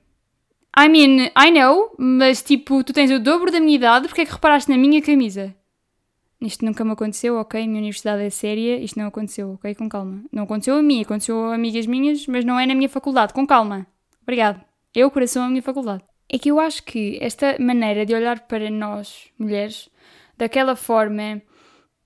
I 0.77 0.89
mean, 0.89 1.31
I 1.37 1.51
know, 1.51 1.95
mas 1.97 2.43
tipo, 2.43 2.83
tu 2.83 2.93
tens 2.93 3.11
o 3.11 3.21
dobro 3.21 3.51
da 3.51 3.61
minha 3.61 3.77
idade, 3.77 4.09
porque 4.09 4.23
é 4.23 4.27
que 4.27 4.33
reparaste 4.33 4.71
na 4.71 4.77
minha 4.77 5.01
camisa? 5.01 5.55
Isto 6.41 6.65
nunca 6.65 6.85
me 6.85 6.93
aconteceu, 6.93 7.37
ok? 7.37 7.67
Minha 7.67 7.81
universidade 7.81 8.23
é 8.23 8.31
séria, 8.31 8.79
isto 8.79 8.99
não 8.99 9.09
aconteceu, 9.09 9.55
ok? 9.55 9.75
Com 9.75 9.89
calma. 9.89 10.23
Não 10.33 10.45
aconteceu 10.45 10.77
a 10.77 10.83
mim, 10.83 11.03
aconteceu 11.03 11.47
a 11.47 11.55
amigas 11.55 11.87
minhas, 11.87 12.27
mas 12.29 12.45
não 12.45 12.61
é 12.61 12.67
na 12.67 12.77
minha 12.77 12.89
faculdade, 12.89 13.33
com 13.33 13.47
calma. 13.47 13.87
Obrigado. 14.23 14.61
Eu, 14.95 15.11
coração, 15.11 15.45
a 15.45 15.49
minha 15.49 15.63
faculdade. 15.63 16.05
É 16.29 16.39
que 16.39 16.51
eu 16.51 16.61
acho 16.61 16.83
que 16.83 17.19
esta 17.21 17.57
maneira 17.59 18.05
de 18.05 18.15
olhar 18.15 18.41
para 18.41 18.71
nós, 18.71 19.29
mulheres, 19.39 19.89
daquela 20.37 20.77
forma, 20.77 21.41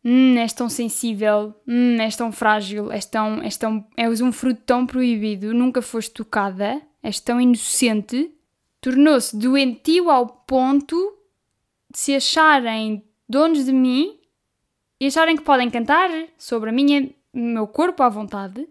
hum, 0.05 0.37
és 0.39 0.53
tão 0.53 0.69
sensível, 0.69 1.55
hum, 1.67 2.01
és 2.01 2.17
tão 2.17 2.31
frágil, 2.31 2.93
és, 2.93 3.05
tão, 3.05 3.43
és, 3.43 3.57
tão, 3.57 3.85
és 3.97 4.21
um 4.21 4.31
fruto 4.31 4.63
tão 4.65 4.87
proibido, 4.87 5.53
nunca 5.53 5.83
foste 5.83 6.13
tocada, 6.13 6.81
és 7.03 7.19
tão 7.19 7.41
inocente, 7.41 8.33
tornou-se 8.81 9.37
doentio 9.37 10.09
ao 10.09 10.27
ponto 10.27 11.19
de 11.91 11.99
se 11.99 12.15
acharem 12.15 13.05
donos 13.29 13.65
de 13.65 13.73
mim 13.73 14.19
e 15.01 15.07
acharem 15.07 15.37
que 15.37 15.43
podem 15.43 15.69
cantar 15.69 16.11
sobre 16.39 16.71
a 16.71 16.73
minha, 16.73 17.11
o 17.33 17.39
meu 17.39 17.67
corpo 17.67 18.03
à 18.03 18.09
vontade, 18.09 18.69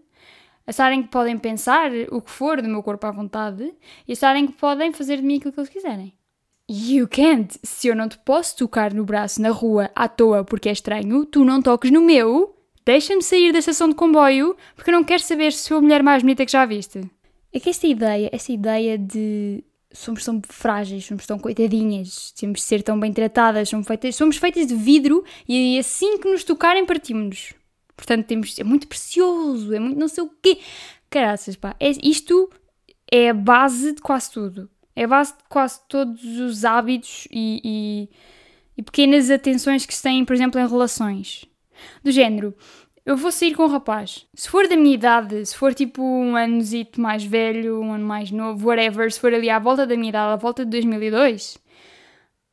acharem 0.72 1.02
que 1.02 1.08
podem 1.08 1.38
pensar 1.38 1.90
o 2.10 2.20
que 2.20 2.30
for 2.30 2.60
do 2.60 2.68
meu 2.68 2.82
corpo 2.82 3.06
à 3.06 3.10
vontade 3.10 3.72
e 4.08 4.12
acharem 4.12 4.46
que 4.46 4.54
podem 4.54 4.92
fazer 4.92 5.18
de 5.18 5.22
mim 5.22 5.36
aquilo 5.36 5.52
que 5.52 5.60
eles 5.60 5.70
quiserem. 5.70 6.12
You 6.68 7.06
can't. 7.06 7.58
Se 7.62 7.88
eu 7.88 7.94
não 7.94 8.08
te 8.08 8.18
posso 8.18 8.56
tocar 8.56 8.92
no 8.94 9.04
braço 9.04 9.40
na 9.40 9.50
rua 9.50 9.90
à 9.94 10.08
toa 10.08 10.42
porque 10.42 10.68
é 10.68 10.72
estranho, 10.72 11.26
tu 11.26 11.44
não 11.44 11.60
toques 11.60 11.90
no 11.90 12.00
meu. 12.00 12.56
Deixa-me 12.84 13.22
sair 13.22 13.52
da 13.52 13.58
estação 13.58 13.88
de 13.88 13.94
comboio 13.94 14.56
porque 14.74 14.90
eu 14.90 14.94
não 14.94 15.04
quero 15.04 15.22
saber 15.22 15.52
se 15.52 15.68
sou 15.68 15.78
a 15.78 15.80
mulher 15.82 16.02
mais 16.02 16.22
bonita 16.22 16.44
que 16.44 16.52
já 16.52 16.64
viste. 16.64 17.00
É 17.52 17.60
que 17.60 17.68
esta 17.68 17.86
ideia, 17.86 18.30
esta 18.32 18.50
ideia 18.50 18.96
de 18.96 19.62
somos 19.92 20.24
tão 20.24 20.40
frágeis, 20.48 21.04
somos 21.04 21.26
tão 21.26 21.38
coitadinhas, 21.38 22.32
temos 22.32 22.60
de 22.60 22.64
ser 22.64 22.82
tão 22.82 22.98
bem 22.98 23.12
tratadas, 23.12 23.68
somos 23.68 23.86
feitas, 23.86 24.16
somos 24.16 24.38
feitas 24.38 24.66
de 24.66 24.74
vidro 24.74 25.22
e 25.46 25.78
assim 25.78 26.18
que 26.18 26.30
nos 26.30 26.44
tocarem 26.44 26.86
partimos-nos. 26.86 27.52
Portanto, 28.02 28.26
temos, 28.26 28.58
é 28.58 28.64
muito 28.64 28.88
precioso, 28.88 29.72
é 29.72 29.78
muito 29.78 29.96
não 29.96 30.08
sei 30.08 30.24
o 30.24 30.30
quê. 30.42 30.58
Caraças, 31.08 31.54
pá, 31.54 31.76
é, 31.78 31.92
isto 32.02 32.50
é 33.12 33.30
a 33.30 33.34
base 33.34 33.92
de 33.92 34.02
quase 34.02 34.32
tudo. 34.32 34.68
É 34.96 35.04
a 35.04 35.08
base 35.08 35.32
de 35.34 35.44
quase 35.48 35.80
todos 35.88 36.20
os 36.40 36.64
hábitos 36.64 37.28
e, 37.30 37.60
e, 37.64 38.08
e 38.76 38.82
pequenas 38.82 39.30
atenções 39.30 39.86
que 39.86 39.94
se 39.94 40.02
têm, 40.02 40.24
por 40.24 40.34
exemplo, 40.34 40.60
em 40.60 40.66
relações. 40.66 41.44
Do 42.02 42.10
género, 42.10 42.56
eu 43.06 43.16
vou 43.16 43.30
sair 43.30 43.54
com 43.54 43.66
um 43.66 43.68
rapaz. 43.68 44.26
Se 44.34 44.48
for 44.48 44.66
da 44.66 44.76
minha 44.76 44.94
idade, 44.94 45.46
se 45.46 45.56
for 45.56 45.72
tipo 45.72 46.02
um 46.02 46.34
anozito 46.34 47.00
mais 47.00 47.22
velho, 47.22 47.80
um 47.80 47.92
ano 47.92 48.04
mais 48.04 48.32
novo, 48.32 48.66
whatever, 48.68 49.12
se 49.12 49.20
for 49.20 49.32
ali 49.32 49.48
à 49.48 49.60
volta 49.60 49.86
da 49.86 49.96
minha 49.96 50.08
idade, 50.08 50.32
à 50.32 50.36
volta 50.36 50.64
de 50.64 50.72
2002, 50.72 51.56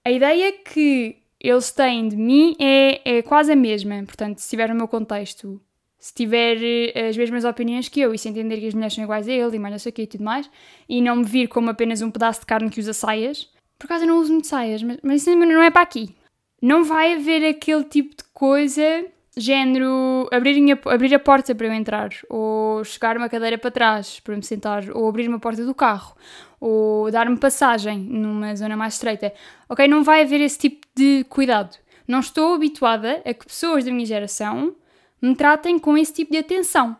a 0.06 0.12
ideia 0.12 0.52
que 0.52 1.19
eles 1.40 1.72
têm 1.72 2.08
de 2.08 2.16
mim 2.18 2.56
é, 2.60 3.18
é 3.18 3.22
quase 3.22 3.52
a 3.52 3.56
mesma. 3.56 4.04
Portanto, 4.06 4.40
se 4.40 4.46
estiver 4.46 4.70
no 4.70 4.76
meu 4.76 4.88
contexto, 4.88 5.62
se 6.00 6.14
tiver 6.14 6.58
eh, 6.62 7.10
as 7.10 7.18
mesmas 7.18 7.44
opiniões 7.44 7.90
que 7.90 8.00
eu 8.00 8.14
e 8.14 8.18
se 8.18 8.30
entender 8.30 8.60
que 8.60 8.68
as 8.68 8.74
mulheres 8.74 8.94
são 8.94 9.04
iguais 9.04 9.28
a 9.28 9.32
ele 9.32 9.58
e 9.58 9.60
mais 9.60 9.74
não 9.74 9.80
sei 9.80 9.90
o 9.92 9.94
que 9.94 10.04
e 10.04 10.08
tudo 10.08 10.24
mais, 10.24 10.50
e 10.88 11.02
não 11.02 11.18
me 11.18 11.26
vir 11.26 11.48
como 11.48 11.70
apenas 11.70 12.02
um 12.02 12.10
pedaço 12.10 12.42
de 12.42 12.46
carne 12.46 12.70
que 12.70 12.80
usa 12.80 12.94
saias, 12.94 13.50
por 13.78 13.86
acaso 13.86 14.04
eu 14.04 14.08
não 14.08 14.20
uso 14.20 14.32
muito 14.32 14.48
saias, 14.48 14.82
mas, 14.82 14.98
mas 15.04 15.22
isso 15.22 15.36
não 15.36 15.62
é 15.62 15.70
para 15.70 15.82
aqui. 15.82 16.16
Não 16.62 16.84
vai 16.84 17.14
haver 17.14 17.46
aquele 17.48 17.84
tipo 17.86 18.16
de 18.16 18.24
coisa, 18.34 19.06
género 19.38 20.28
abrir, 20.32 20.58
abrir 20.86 21.16
a 21.16 21.20
porta 21.20 21.56
para 21.56 21.68
eu 21.68 21.74
entrar, 21.74 22.10
ou 22.30 22.84
chegar 22.84 23.16
uma 23.16 23.30
cadeira 23.30 23.58
para 23.58 23.72
trás 23.72 24.20
para 24.20 24.36
me 24.36 24.44
sentar, 24.44 24.90
ou 24.92 25.08
abrir 25.08 25.28
uma 25.30 25.40
porta 25.40 25.66
do 25.66 25.74
carro, 25.74 26.16
ou 26.60 27.10
dar-me 27.10 27.38
passagem 27.38 28.00
numa 28.00 28.54
zona 28.56 28.76
mais 28.76 28.96
estreita. 28.96 29.34
Ok, 29.70 29.88
não 29.88 30.04
vai 30.04 30.24
haver 30.24 30.42
esse 30.42 30.60
tipo 30.60 30.79
de 31.00 31.24
cuidado. 31.30 31.78
Não 32.08 32.20
estou 32.20 32.54
habituada 32.54 33.22
a 33.26 33.34
que 33.34 33.46
pessoas 33.46 33.86
da 33.86 33.92
minha 33.92 34.06
geração 34.06 34.76
me 35.22 35.36
tratem 35.36 35.80
com 35.80 35.98
esse 35.98 36.14
tipo 36.14 36.32
de 36.32 36.40
atenção. 36.40 36.98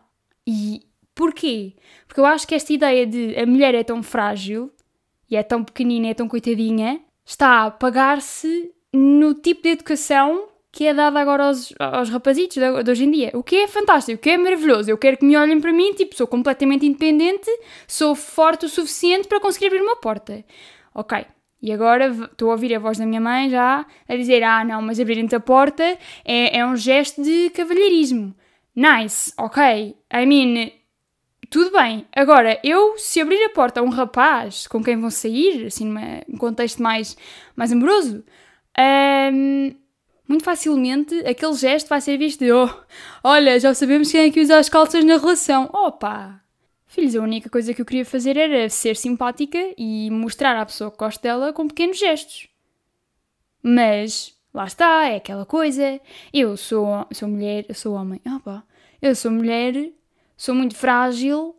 E 0.48 0.82
porquê? 1.14 1.74
Porque 2.08 2.20
eu 2.20 2.26
acho 2.26 2.48
que 2.48 2.56
esta 2.56 2.72
ideia 2.72 3.06
de 3.06 3.38
a 3.38 3.46
mulher 3.46 3.76
é 3.76 3.84
tão 3.84 4.02
frágil 4.02 4.72
e 5.30 5.36
é 5.36 5.44
tão 5.44 5.64
pequenina, 5.64 6.08
é 6.08 6.14
tão 6.14 6.28
coitadinha, 6.28 7.02
está 7.26 7.66
a 7.66 7.72
pagar-se 7.72 8.72
no 8.94 9.34
tipo 9.34 9.64
de 9.64 9.70
educação 9.70 10.48
que 10.72 10.86
é 10.86 10.94
dada 10.94 11.20
agora 11.20 11.46
aos, 11.46 11.74
aos 11.80 12.10
rapazitos 12.10 12.58
de, 12.58 12.84
de, 12.84 12.92
hoje 12.92 13.04
em 13.04 13.12
dia. 13.12 13.32
O 13.34 13.44
que 13.44 13.58
é 13.58 13.68
fantástico, 13.68 14.18
o 14.18 14.22
que 14.22 14.30
é 14.30 14.38
maravilhoso. 14.38 14.90
Eu 14.90 14.98
quero 14.98 15.18
que 15.18 15.26
me 15.26 15.36
olhem 15.36 15.60
para 15.60 15.74
mim, 15.74 15.94
tipo, 15.94 16.16
sou 16.16 16.28
completamente 16.28 16.86
independente, 16.86 17.50
sou 17.88 18.16
forte 18.16 18.66
o 18.66 18.70
suficiente 18.70 19.28
para 19.28 19.40
conseguir 19.40 19.68
abrir 19.68 19.82
uma 19.82 19.96
porta. 19.96 20.46
Ok, 20.94 21.26
e 21.62 21.72
agora 21.72 22.08
estou 22.08 22.50
a 22.50 22.54
ouvir 22.54 22.74
a 22.74 22.80
voz 22.80 22.98
da 22.98 23.06
minha 23.06 23.20
mãe 23.20 23.50
já 23.50 23.86
a 24.08 24.16
dizer: 24.16 24.44
Ah, 24.44 24.64
não, 24.64 24.82
mas 24.82 25.00
abrirem-te 25.00 25.36
a 25.36 25.40
porta 25.40 25.98
é, 26.24 26.58
é 26.58 26.66
um 26.66 26.76
gesto 26.76 27.22
de 27.22 27.50
cavalheirismo. 27.50 28.34
Nice, 28.76 29.34
ok. 29.38 29.96
I 30.14 30.26
mean, 30.26 30.72
tudo 31.50 31.72
bem. 31.72 32.06
Agora, 32.16 32.60
eu, 32.64 32.98
se 32.98 33.20
abrir 33.20 33.44
a 33.44 33.50
porta 33.50 33.82
a 33.82 33.84
um 33.84 33.90
rapaz 33.90 34.68
com 34.68 34.84
quem 34.84 34.98
vão 35.00 35.10
sair, 35.10 35.66
assim, 35.66 35.86
num 36.28 36.38
contexto 36.38 36.82
mais, 36.82 37.18
mais 37.56 37.72
amoroso, 37.72 38.24
um, 39.34 39.76
muito 40.28 40.44
facilmente 40.44 41.16
aquele 41.26 41.56
gesto 41.56 41.90
vai 41.90 42.00
ser 42.00 42.18
visto 42.18 42.40
de: 42.40 42.52
Oh, 42.52 42.70
olha, 43.24 43.60
já 43.60 43.74
sabemos 43.74 44.12
quem 44.12 44.22
é 44.22 44.32
que 44.32 44.42
usa 44.42 44.60
as 44.60 44.70
calças 44.70 45.04
na 45.04 45.18
relação. 45.18 45.70
Opa! 45.74 46.40
Filhos, 46.90 47.16
a 47.16 47.22
única 47.22 47.52
coisa 47.52 47.72
que 47.72 47.80
eu 47.80 47.86
queria 47.86 48.04
fazer 48.04 48.36
era 48.36 48.68
ser 48.68 48.98
simpática 48.98 49.60
e 49.78 50.10
mostrar 50.10 50.60
à 50.60 50.66
pessoa 50.66 50.90
que 50.90 50.98
gosto 50.98 51.22
dela 51.22 51.54
com 51.54 51.68
pequenos 51.68 52.00
gestos. 52.00 52.48
Mas, 53.62 54.36
lá 54.52 54.66
está, 54.66 55.08
é 55.08 55.18
aquela 55.18 55.46
coisa. 55.46 56.02
Eu 56.34 56.58
sou, 56.58 57.06
sou 57.12 57.30
mulher, 57.30 57.64
eu 57.70 57.76
sou 57.76 57.94
homem. 57.94 58.20
Opa, 58.36 58.64
eu 59.00 59.14
sou 59.14 59.30
mulher, 59.30 59.92
sou 60.36 60.56
muito 60.56 60.76
frágil. 60.76 61.56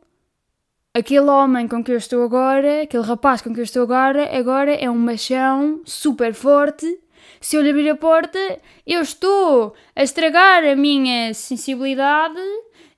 Aquele 0.92 1.30
homem 1.30 1.68
com 1.68 1.84
que 1.84 1.92
eu 1.92 1.96
estou 1.96 2.24
agora, 2.24 2.82
aquele 2.82 3.04
rapaz 3.04 3.40
com 3.40 3.54
que 3.54 3.60
eu 3.60 3.64
estou 3.64 3.84
agora, 3.84 4.36
agora 4.36 4.74
é 4.74 4.90
um 4.90 4.98
machão 4.98 5.80
super 5.84 6.34
forte. 6.34 6.98
Se 7.40 7.54
eu 7.54 7.62
lhe 7.62 7.70
abrir 7.70 7.88
a 7.88 7.94
porta, 7.94 8.60
eu 8.84 9.00
estou 9.00 9.76
a 9.94 10.02
estragar 10.02 10.64
a 10.64 10.74
minha 10.74 11.32
sensibilidade 11.34 12.40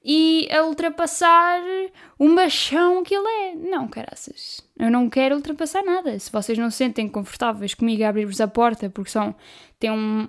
e 0.04 0.48
a 0.50 0.64
ultrapassar 0.64 1.60
o 2.18 2.28
machão 2.28 3.02
que 3.02 3.14
ele 3.14 3.28
é. 3.28 3.54
Não, 3.54 3.86
caraças. 3.86 4.60
Eu 4.78 4.90
não 4.90 5.08
quero 5.08 5.36
ultrapassar 5.36 5.82
nada. 5.84 6.18
Se 6.18 6.30
vocês 6.30 6.58
não 6.58 6.70
se 6.70 6.78
sentem 6.78 7.08
confortáveis 7.08 7.74
comigo 7.74 8.02
a 8.04 8.08
abrir-vos 8.08 8.40
a 8.40 8.48
porta 8.48 8.90
porque 8.90 9.10
são. 9.10 9.34
têm 9.78 9.90
um. 9.90 10.28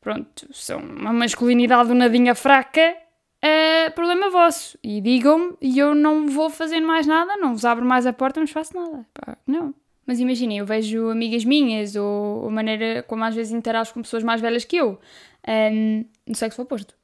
pronto, 0.00 0.48
são 0.52 0.78
uma 0.78 1.12
masculinidade 1.12 1.92
nadinha 1.94 2.34
fraca, 2.34 2.96
é 3.40 3.88
problema 3.90 4.30
vosso. 4.30 4.78
E 4.82 5.00
digam-me 5.00 5.56
e 5.60 5.78
eu 5.78 5.94
não 5.94 6.28
vou 6.28 6.50
fazer 6.50 6.80
mais 6.80 7.06
nada, 7.06 7.36
não 7.36 7.54
vos 7.54 7.64
abro 7.64 7.84
mais 7.84 8.06
a 8.06 8.12
porta, 8.12 8.40
não 8.40 8.46
vos 8.46 8.52
faço 8.52 8.76
nada. 8.76 9.06
Pá, 9.14 9.38
não. 9.46 9.74
Mas 10.06 10.20
imaginem, 10.20 10.58
eu 10.58 10.66
vejo 10.66 11.10
amigas 11.10 11.44
minhas 11.44 11.94
ou 11.94 12.48
a 12.48 12.50
maneira 12.50 13.02
como 13.02 13.24
às 13.24 13.34
vezes 13.34 13.52
interajo 13.52 13.92
com 13.92 14.00
pessoas 14.00 14.22
mais 14.22 14.40
velhas 14.40 14.64
que 14.64 14.76
eu, 14.76 14.98
um, 15.46 16.04
no 16.26 16.34
sexo 16.34 16.62
oposto. 16.62 16.94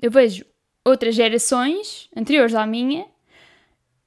Eu 0.00 0.10
vejo 0.10 0.44
outras 0.86 1.16
gerações 1.16 2.08
anteriores 2.16 2.54
à 2.54 2.64
minha 2.64 3.06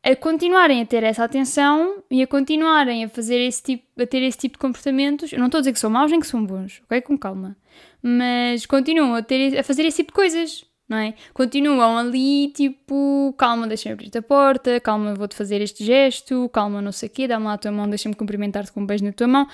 a 0.02 0.16
continuarem 0.16 0.82
a 0.82 0.86
ter 0.86 1.04
essa 1.04 1.26
atenção 1.26 2.02
e 2.10 2.24
a 2.24 2.28
continuarem 2.28 3.04
a 3.04 3.10
fazer 3.10 3.38
esse 3.40 3.62
tipo, 3.62 4.02
a 4.02 4.08
ter 4.08 4.24
esse 4.24 4.38
tipo 4.38 4.54
de 4.54 4.60
comportamentos. 4.60 5.34
Eu 5.34 5.40
não 5.40 5.48
estou 5.48 5.58
a 5.58 5.62
dizer 5.62 5.74
que 5.74 5.80
são 5.80 5.90
maus 5.90 6.10
nem 6.10 6.22
que 6.22 6.28
são 6.28 6.46
bons, 6.46 6.82
ok? 6.86 7.02
Com 7.02 7.18
calma. 7.18 7.58
Mas 8.02 8.66
continuam 8.66 9.14
a, 9.14 9.22
ter, 9.22 9.60
a 9.60 9.64
fazer 9.64 9.84
esse 9.84 9.98
tipo 9.98 10.12
de 10.12 10.16
coisas, 10.16 10.64
não 10.88 10.98
é? 10.98 11.16
Continuam 11.34 11.98
ali, 11.98 12.48
tipo, 12.56 13.36
calma, 13.38 13.68
deixa-me 13.68 13.94
abrir 13.94 14.18
a 14.18 14.22
porta, 14.22 14.80
calma, 14.80 15.14
vou-te 15.16 15.36
fazer 15.36 15.60
este 15.60 15.84
gesto, 15.84 16.50
calma, 16.54 16.82
não 16.82 16.94
sei 16.94 17.10
o 17.10 17.12
quê, 17.12 17.28
dá-me 17.28 17.46
lá 17.46 17.54
a 17.54 17.58
tua 17.58 17.72
mão, 17.72 17.90
deixa-me 17.90 18.16
cumprimentar-te 18.16 18.72
com 18.72 18.80
um 18.80 18.86
beijo 18.86 19.04
na 19.04 19.12
tua 19.12 19.28
mão. 19.28 19.48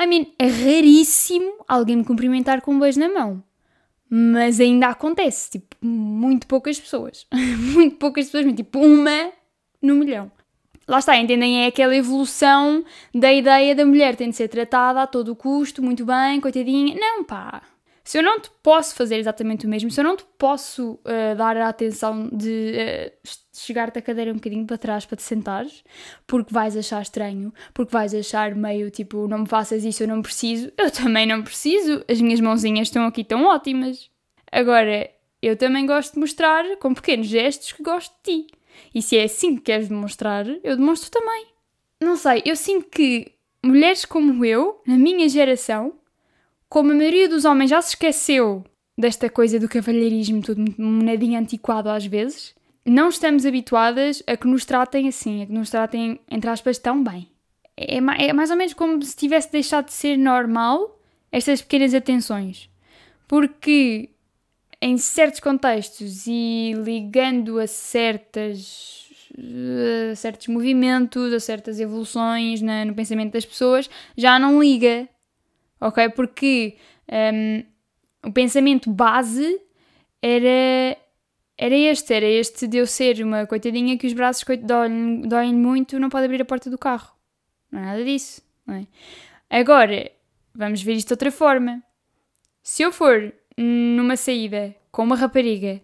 I 0.00 0.06
mean, 0.06 0.24
é 0.38 0.46
raríssimo 0.46 1.62
alguém 1.68 1.96
me 1.96 2.04
cumprimentar 2.04 2.62
com 2.62 2.72
um 2.72 2.78
beijo 2.80 2.98
na 2.98 3.12
mão 3.12 3.44
mas 4.10 4.58
ainda 4.58 4.88
acontece, 4.88 5.52
tipo, 5.52 5.76
muito 5.80 6.46
poucas 6.48 6.80
pessoas. 6.80 7.26
muito 7.72 7.96
poucas 7.96 8.26
pessoas, 8.26 8.52
tipo, 8.54 8.80
uma 8.80 9.30
no 9.80 9.94
milhão. 9.94 10.30
Lá 10.88 10.98
está, 10.98 11.16
entendem? 11.16 11.62
É 11.62 11.66
aquela 11.68 11.94
evolução 11.94 12.84
da 13.14 13.32
ideia 13.32 13.76
da 13.76 13.86
mulher 13.86 14.16
tem 14.16 14.28
de 14.30 14.34
ser 14.34 14.48
tratada 14.48 15.02
a 15.02 15.06
todo 15.06 15.36
custo, 15.36 15.80
muito 15.80 16.04
bem, 16.04 16.40
coitadinha. 16.40 16.96
Não, 16.98 17.22
pá. 17.22 17.62
Se 18.02 18.18
eu 18.18 18.22
não 18.22 18.40
te 18.40 18.50
posso 18.62 18.94
fazer 18.94 19.16
exatamente 19.16 19.66
o 19.66 19.68
mesmo, 19.68 19.90
se 19.90 20.00
eu 20.00 20.04
não 20.04 20.16
te 20.16 20.24
posso 20.38 20.92
uh, 20.94 21.36
dar 21.36 21.56
a 21.56 21.68
atenção 21.68 22.28
de 22.32 22.72
uh, 22.72 23.30
chegar-te 23.52 23.98
a 23.98 24.02
cadeira 24.02 24.30
um 24.30 24.36
bocadinho 24.36 24.66
para 24.66 24.78
trás 24.78 25.04
para 25.04 25.16
te 25.16 25.22
sentares, 25.22 25.84
porque 26.26 26.52
vais 26.52 26.76
achar 26.76 27.02
estranho, 27.02 27.52
porque 27.74 27.92
vais 27.92 28.14
achar 28.14 28.54
meio 28.54 28.90
tipo, 28.90 29.28
não 29.28 29.40
me 29.40 29.46
faças 29.46 29.84
isso, 29.84 30.02
eu 30.02 30.08
não 30.08 30.22
preciso, 30.22 30.72
eu 30.76 30.90
também 30.90 31.26
não 31.26 31.42
preciso, 31.42 32.04
as 32.08 32.20
minhas 32.20 32.40
mãozinhas 32.40 32.88
estão 32.88 33.04
aqui 33.04 33.22
tão 33.22 33.44
ótimas. 33.44 34.10
Agora, 34.50 35.10
eu 35.42 35.56
também 35.56 35.86
gosto 35.86 36.14
de 36.14 36.20
mostrar 36.20 36.64
com 36.78 36.94
pequenos 36.94 37.26
gestos 37.26 37.72
que 37.72 37.82
gosto 37.82 38.14
de 38.24 38.46
ti. 38.46 38.46
E 38.94 39.02
se 39.02 39.16
é 39.16 39.24
assim 39.24 39.56
que 39.56 39.62
queres 39.62 39.88
demonstrar, 39.88 40.46
eu 40.46 40.76
demonstro 40.76 41.10
também. 41.10 41.46
Não 42.00 42.16
sei, 42.16 42.42
eu 42.44 42.56
sinto 42.56 42.88
que 42.88 43.32
mulheres 43.62 44.04
como 44.04 44.44
eu, 44.44 44.80
na 44.86 44.96
minha 44.96 45.28
geração, 45.28 45.94
como 46.70 46.92
a 46.92 46.94
maioria 46.94 47.28
dos 47.28 47.44
homens 47.44 47.68
já 47.68 47.82
se 47.82 47.90
esqueceu 47.90 48.64
desta 48.96 49.28
coisa 49.28 49.58
do 49.58 49.68
cavalheirismo 49.68 50.40
todo 50.40 50.62
monedinho 50.78 51.38
antiquado 51.38 51.90
às 51.90 52.06
vezes, 52.06 52.54
não 52.86 53.08
estamos 53.08 53.44
habituadas 53.44 54.22
a 54.26 54.36
que 54.36 54.46
nos 54.46 54.64
tratem 54.64 55.08
assim, 55.08 55.42
a 55.42 55.46
que 55.46 55.52
nos 55.52 55.68
tratem, 55.68 56.20
entre 56.30 56.48
aspas, 56.48 56.78
tão 56.78 57.02
bem. 57.02 57.28
É, 57.76 57.96
é 57.96 58.32
mais 58.32 58.50
ou 58.50 58.56
menos 58.56 58.72
como 58.72 59.02
se 59.02 59.16
tivesse 59.16 59.50
deixado 59.50 59.86
de 59.86 59.92
ser 59.92 60.16
normal 60.16 60.98
estas 61.32 61.60
pequenas 61.60 61.92
atenções. 61.92 62.70
Porque 63.26 64.10
em 64.80 64.96
certos 64.96 65.40
contextos 65.40 66.26
e 66.26 66.72
ligando 66.84 67.58
a 67.58 67.66
certas 67.66 69.08
a 70.12 70.14
certos 70.14 70.48
movimentos, 70.48 71.32
a 71.32 71.40
certas 71.40 71.80
evoluções 71.80 72.60
na, 72.60 72.84
no 72.84 72.94
pensamento 72.94 73.32
das 73.32 73.44
pessoas, 73.44 73.88
já 74.16 74.38
não 74.38 74.60
liga, 74.60 75.08
ok? 75.80 76.10
Porque 76.10 76.76
um, 77.10 78.28
o 78.28 78.32
pensamento 78.32 78.90
base 78.90 79.60
era, 80.22 80.96
era 81.56 81.74
este, 81.74 82.12
era 82.12 82.26
este 82.26 82.66
de 82.66 82.78
eu 82.78 82.86
ser 82.86 83.24
uma 83.24 83.46
coitadinha 83.46 83.96
que 83.96 84.06
os 84.06 84.12
braços 84.12 84.44
doem, 84.62 85.22
doem 85.22 85.54
muito, 85.54 85.98
não 85.98 86.08
pode 86.08 86.26
abrir 86.26 86.42
a 86.42 86.44
porta 86.44 86.68
do 86.68 86.78
carro. 86.78 87.12
Não 87.70 87.80
é 87.80 87.84
nada 87.84 88.04
disso, 88.04 88.42
não 88.66 88.74
é? 88.74 88.86
Agora, 89.48 90.10
vamos 90.54 90.82
ver 90.82 90.94
isto 90.94 91.08
de 91.08 91.14
outra 91.14 91.30
forma. 91.30 91.82
Se 92.62 92.82
eu 92.82 92.92
for 92.92 93.32
numa 93.56 94.16
saída 94.16 94.74
com 94.92 95.02
uma 95.02 95.16
rapariga, 95.16 95.80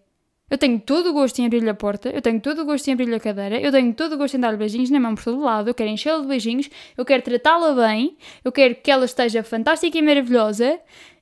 eu 0.51 0.57
tenho 0.57 0.79
todo 0.79 1.11
o 1.11 1.13
gosto 1.13 1.39
em 1.41 1.47
abrir-lhe 1.47 1.69
a 1.69 1.75
porta, 1.75 2.09
eu 2.09 2.23
tenho 2.23 2.41
todo 2.41 2.63
o 2.63 2.65
gosto 2.65 2.87
em 2.89 2.93
abrir-lhe 2.93 3.15
a 3.15 3.21
cadeira, 3.21 3.61
eu 3.61 3.73
tenho 3.73 3.93
todo 3.95 4.15
o 4.15 4.17
gosto 4.17 4.37
em 4.37 4.41
dar-lhe 4.41 4.57
beijinhos 4.57 4.91
na 4.91 5.01
mão 5.01 5.15
por 5.15 5.25
todo 5.25 5.41
lado, 5.41 5.69
eu 5.71 5.75
quero 5.75 5.91
enchê-la 5.91 6.21
de 6.21 6.27
beijinhos, 6.27 6.71
eu 6.97 7.05
quero 7.05 7.23
tratá-la 7.23 7.75
bem, 7.75 8.17
eu 8.45 8.53
quero 8.53 8.75
que 8.77 8.91
ela 8.91 9.05
esteja 9.05 9.43
fantástica 9.43 9.99
e 9.99 10.03
maravilhosa 10.03 10.79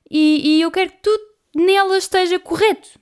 e, 0.09 0.57
e 0.57 0.61
eu 0.61 0.69
quero 0.71 0.91
que 0.91 0.97
tudo 1.01 1.23
nela 1.55 1.97
esteja 1.97 2.37
correto. 2.37 2.99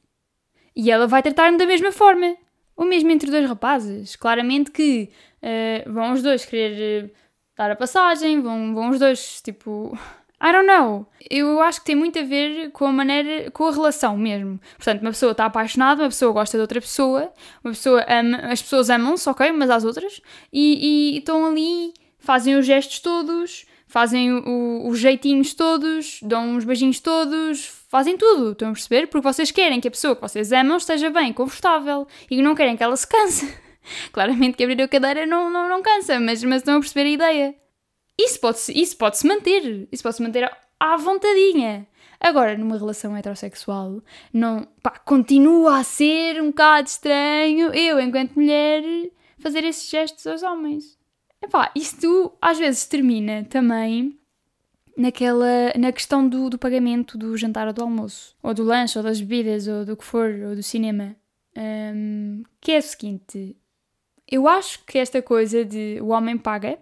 E 0.76 0.90
ela 0.90 1.08
vai 1.08 1.22
tratar-me 1.22 1.58
da 1.58 1.66
mesma 1.66 1.92
forma. 1.92 2.36
O 2.76 2.84
mesmo 2.84 3.12
entre 3.12 3.30
dois 3.30 3.48
rapazes. 3.48 4.16
Claramente 4.16 4.72
que 4.72 5.10
uh, 5.42 5.92
vão 5.92 6.14
os 6.14 6.24
dois 6.24 6.46
querer 6.46 7.06
uh, 7.06 7.12
dar 7.56 7.72
a 7.72 7.76
passagem, 7.76 8.42
vão, 8.42 8.74
vão 8.74 8.90
os 8.90 9.00
dois, 9.00 9.42
tipo, 9.42 9.98
I 10.44 10.52
don't 10.52 10.68
know. 10.68 11.08
Eu 11.30 11.62
acho 11.62 11.80
que 11.80 11.86
tem 11.86 11.96
muito 11.96 12.20
a 12.20 12.24
ver 12.24 12.70
com 12.72 12.86
a 12.86 12.92
maneira, 12.92 13.50
com 13.52 13.66
a 13.66 13.72
relação 13.72 14.18
mesmo. 14.18 14.60
Portanto, 14.76 15.02
uma 15.02 15.12
pessoa 15.12 15.32
está 15.32 15.46
apaixonada, 15.46 16.04
uma 16.04 16.10
pessoa 16.10 16.34
gosta 16.34 16.58
de 16.58 16.62
outra 16.62 16.82
pessoa, 16.82 17.32
uma 17.64 17.72
pessoa 17.72 18.06
ama, 18.10 18.38
as 18.52 18.62
pessoas 18.62 18.90
amam-se, 18.90 19.30
ok, 19.30 19.50
umas 19.52 19.70
às 19.70 19.86
outras, 19.86 20.20
e, 20.52 21.14
e 21.14 21.18
estão 21.20 21.46
ali, 21.46 21.94
fazem 22.20 22.58
os 22.58 22.66
gestos 22.66 23.00
todos, 23.00 23.66
fazem 23.88 24.34
o, 24.34 24.86
os 24.90 25.00
jeitinhos 25.00 25.54
todos, 25.54 26.20
dão 26.22 26.58
os 26.58 26.66
beijinhos 26.66 27.00
todos, 27.00 27.66
fazem 27.90 28.18
tudo, 28.18 28.52
estão 28.52 28.70
a 28.70 28.74
perceber? 28.74 29.08
Porque 29.08 29.24
vocês 29.24 29.50
querem 29.50 29.80
que 29.80 29.88
a 29.88 29.92
pessoa 29.92 30.14
que 30.14 30.22
vocês 30.22 30.52
amam 30.52 30.76
esteja 30.76 31.10
bem, 31.10 31.32
confortável, 31.32 32.06
e 32.30 32.42
não 32.42 32.54
querem 32.54 32.76
que 32.76 32.84
ela 32.84 32.98
se 32.98 33.08
canse. 33.08 33.58
Claramente 34.12 34.58
que 34.58 34.64
abrir 34.66 34.82
a 34.82 34.88
cadeira 34.90 35.26
não, 35.26 35.50
não, 35.50 35.70
não 35.70 35.82
cansa, 35.82 36.20
mas, 36.20 36.44
mas 36.44 36.58
estão 36.58 36.76
a 36.76 36.80
perceber 36.82 37.08
a 37.08 37.14
ideia. 37.14 37.63
Isso 38.20 38.40
pode-se 38.40 38.72
isso 38.80 38.98
pode 38.98 39.18
-se 39.18 39.28
manter. 39.28 39.88
Isso 39.92 40.04
pode-se 40.04 40.22
manter 40.22 40.50
à 40.80 40.98
vontadinha. 40.98 41.88
Agora, 42.20 42.58
numa 42.58 42.78
relação 42.78 43.18
heterossexual, 43.18 44.02
não, 44.32 44.66
pá, 44.82 44.92
continua 44.92 45.80
a 45.80 45.84
ser 45.84 46.42
um 46.42 46.48
bocado 46.48 46.88
estranho 46.88 47.74
eu, 47.74 48.00
enquanto 48.00 48.36
mulher, 48.36 48.82
fazer 49.40 49.66
esses 49.66 49.90
gestos 49.90 50.26
aos 50.26 50.42
homens. 50.42 50.98
Epá, 51.42 51.70
isto 51.76 52.32
às 52.42 52.58
vezes 52.58 52.86
termina 52.86 53.44
também 53.44 54.18
naquela, 54.98 55.74
na 55.78 55.92
questão 55.92 56.28
do, 56.28 56.50
do 56.50 56.58
pagamento 56.58 57.18
do 57.18 57.36
jantar 57.36 57.68
ou 57.68 57.74
do 57.74 57.84
almoço, 57.84 58.36
ou 58.42 58.54
do 58.54 58.64
lanche, 58.64 58.98
ou 58.98 59.04
das 59.04 59.20
bebidas, 59.20 59.68
ou 59.68 59.84
do 59.84 59.98
que 59.98 60.06
for, 60.06 60.30
ou 60.48 60.56
do 60.56 60.64
cinema. 60.64 61.16
Um, 61.58 62.44
que 62.62 62.72
é 62.72 62.80
o 62.80 62.82
seguinte, 62.82 63.58
eu 64.32 64.48
acho 64.48 64.84
que 64.86 64.98
esta 64.98 65.22
coisa 65.22 65.66
de 65.66 66.00
o 66.02 66.08
homem 66.08 66.38
paga 66.38 66.80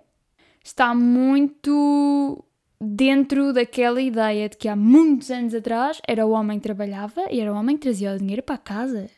está 0.63 0.93
muito 0.93 2.43
dentro 2.79 3.53
daquela 3.53 4.01
ideia 4.01 4.49
de 4.49 4.57
que 4.57 4.67
há 4.67 4.75
muitos 4.75 5.29
anos 5.29 5.53
atrás 5.53 6.01
era 6.07 6.25
o 6.25 6.31
homem 6.31 6.57
que 6.57 6.63
trabalhava 6.63 7.25
e 7.29 7.39
era 7.39 7.53
o 7.53 7.55
homem 7.55 7.77
que 7.77 7.83
trazia 7.83 8.13
o 8.13 8.17
dinheiro 8.17 8.41
para 8.41 8.57
casa. 8.57 9.09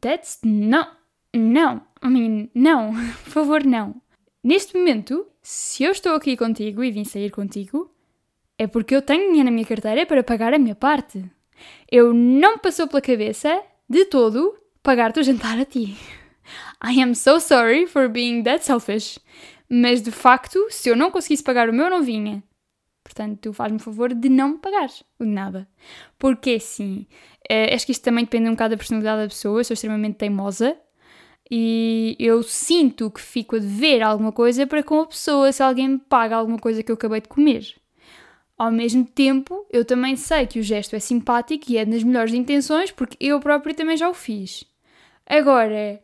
That's 0.00 0.40
não, 0.44 0.88
não, 1.34 1.82
I 2.02 2.08
mean, 2.08 2.48
não, 2.54 2.92
por 3.24 3.30
favor, 3.30 3.64
não. 3.64 3.94
Neste 4.42 4.76
momento, 4.76 5.26
se 5.42 5.84
eu 5.84 5.92
estou 5.92 6.14
aqui 6.14 6.36
contigo 6.36 6.82
e 6.82 6.90
vim 6.90 7.04
sair 7.04 7.30
contigo, 7.30 7.90
é 8.58 8.66
porque 8.66 8.94
eu 8.94 9.02
tenho 9.02 9.28
dinheiro 9.28 9.44
na 9.44 9.50
minha 9.50 9.66
carteira 9.66 10.06
para 10.06 10.22
pagar 10.22 10.54
a 10.54 10.58
minha 10.58 10.74
parte. 10.74 11.24
Eu 11.90 12.12
não 12.12 12.54
me 12.54 12.58
passou 12.58 12.86
pela 12.86 13.00
cabeça, 13.00 13.62
de 13.88 14.04
todo, 14.06 14.56
pagar-te 14.82 15.20
o 15.20 15.22
jantar 15.22 15.58
a 15.58 15.64
ti. 15.64 15.96
I 16.82 17.00
am 17.00 17.14
so 17.14 17.40
sorry 17.40 17.86
for 17.86 18.08
being 18.08 18.42
that 18.44 18.64
selfish 18.64 19.18
mas 19.68 20.02
de 20.02 20.10
facto, 20.10 20.66
se 20.70 20.88
eu 20.88 20.96
não 20.96 21.10
conseguisse 21.10 21.42
pagar 21.42 21.68
o 21.68 21.72
meu, 21.72 21.90
não 21.90 22.02
vinha. 22.02 22.42
Portanto, 23.02 23.38
tu 23.40 23.52
faz-me 23.52 23.78
o 23.78 23.80
favor 23.80 24.12
de 24.12 24.28
não 24.28 24.50
me 24.50 24.58
pagar 24.58 24.88
o 25.18 25.24
de 25.24 25.30
nada. 25.30 25.68
Porque 26.18 26.52
assim, 26.52 27.06
uh, 27.50 27.74
acho 27.74 27.86
que 27.86 27.92
isto 27.92 28.02
também 28.02 28.24
depende 28.24 28.48
um 28.48 28.52
bocado 28.52 28.70
da 28.70 28.76
personalidade 28.76 29.22
da 29.22 29.28
pessoa. 29.28 29.60
Eu 29.60 29.64
sou 29.64 29.74
extremamente 29.74 30.16
teimosa 30.16 30.76
e 31.48 32.16
eu 32.18 32.42
sinto 32.42 33.10
que 33.10 33.20
fico 33.20 33.56
a 33.56 33.58
dever 33.60 34.02
alguma 34.02 34.32
coisa 34.32 34.66
para 34.66 34.82
com 34.82 35.00
a 35.00 35.06
pessoa 35.06 35.52
se 35.52 35.62
alguém 35.62 35.88
me 35.88 35.98
paga 35.98 36.34
alguma 36.34 36.58
coisa 36.58 36.82
que 36.82 36.90
eu 36.90 36.96
acabei 36.96 37.20
de 37.20 37.28
comer. 37.28 37.74
Ao 38.58 38.72
mesmo 38.72 39.04
tempo, 39.04 39.66
eu 39.70 39.84
também 39.84 40.16
sei 40.16 40.46
que 40.46 40.58
o 40.58 40.62
gesto 40.62 40.96
é 40.96 40.98
simpático 40.98 41.70
e 41.70 41.76
é 41.76 41.84
nas 41.84 42.02
melhores 42.02 42.34
intenções 42.34 42.90
porque 42.90 43.16
eu 43.20 43.38
próprio 43.38 43.74
também 43.74 43.96
já 43.96 44.08
o 44.08 44.14
fiz. 44.14 44.64
Agora, 45.26 46.02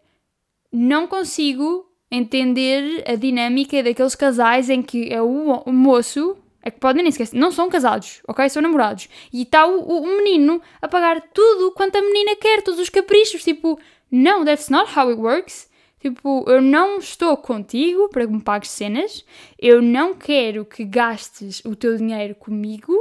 não 0.71 1.07
consigo 1.09 1.92
entender 2.13 3.03
a 3.09 3.15
dinâmica 3.15 3.83
daqueles 3.83 4.15
casais 4.15 4.69
em 4.69 4.83
que 4.83 5.11
é 5.11 5.23
o, 5.23 5.63
o 5.65 5.73
moço, 5.73 6.37
é 6.63 6.71
que 6.71 6.79
podem 6.79 7.03
nem 7.03 7.09
esquecer, 7.09 7.35
não 7.35 7.51
são 7.51 7.71
casados, 7.71 8.21
ok? 8.29 8.47
São 8.51 8.61
namorados. 8.61 9.09
E 9.33 9.43
está 9.43 9.67
o, 9.67 9.81
o, 9.81 10.07
menino 10.19 10.61
a 10.81 10.87
pagar 10.87 11.23
tudo 11.33 11.73
quanto 11.73 11.97
a 11.97 12.03
menina 12.03 12.37
quer, 12.37 12.63
todos 12.63 12.79
os 12.79 12.91
caprichos. 12.91 13.43
Tipo, 13.43 13.81
não, 14.11 14.45
that's 14.45 14.69
not 14.69 14.93
how 14.97 15.09
it 15.09 15.19
works. 15.19 15.71
Tipo, 15.99 16.45
eu 16.47 16.61
não 16.61 16.99
estou 16.99 17.35
contigo 17.37 18.11
para 18.11 18.27
que 18.27 18.33
me 18.33 18.43
pagues 18.43 18.71
cenas, 18.71 19.25
eu 19.59 19.81
não 19.81 20.15
quero 20.15 20.65
que 20.67 20.85
gastes 20.85 21.65
o 21.65 21.75
teu 21.77 21.97
dinheiro 21.97 22.35
comigo, 22.35 22.93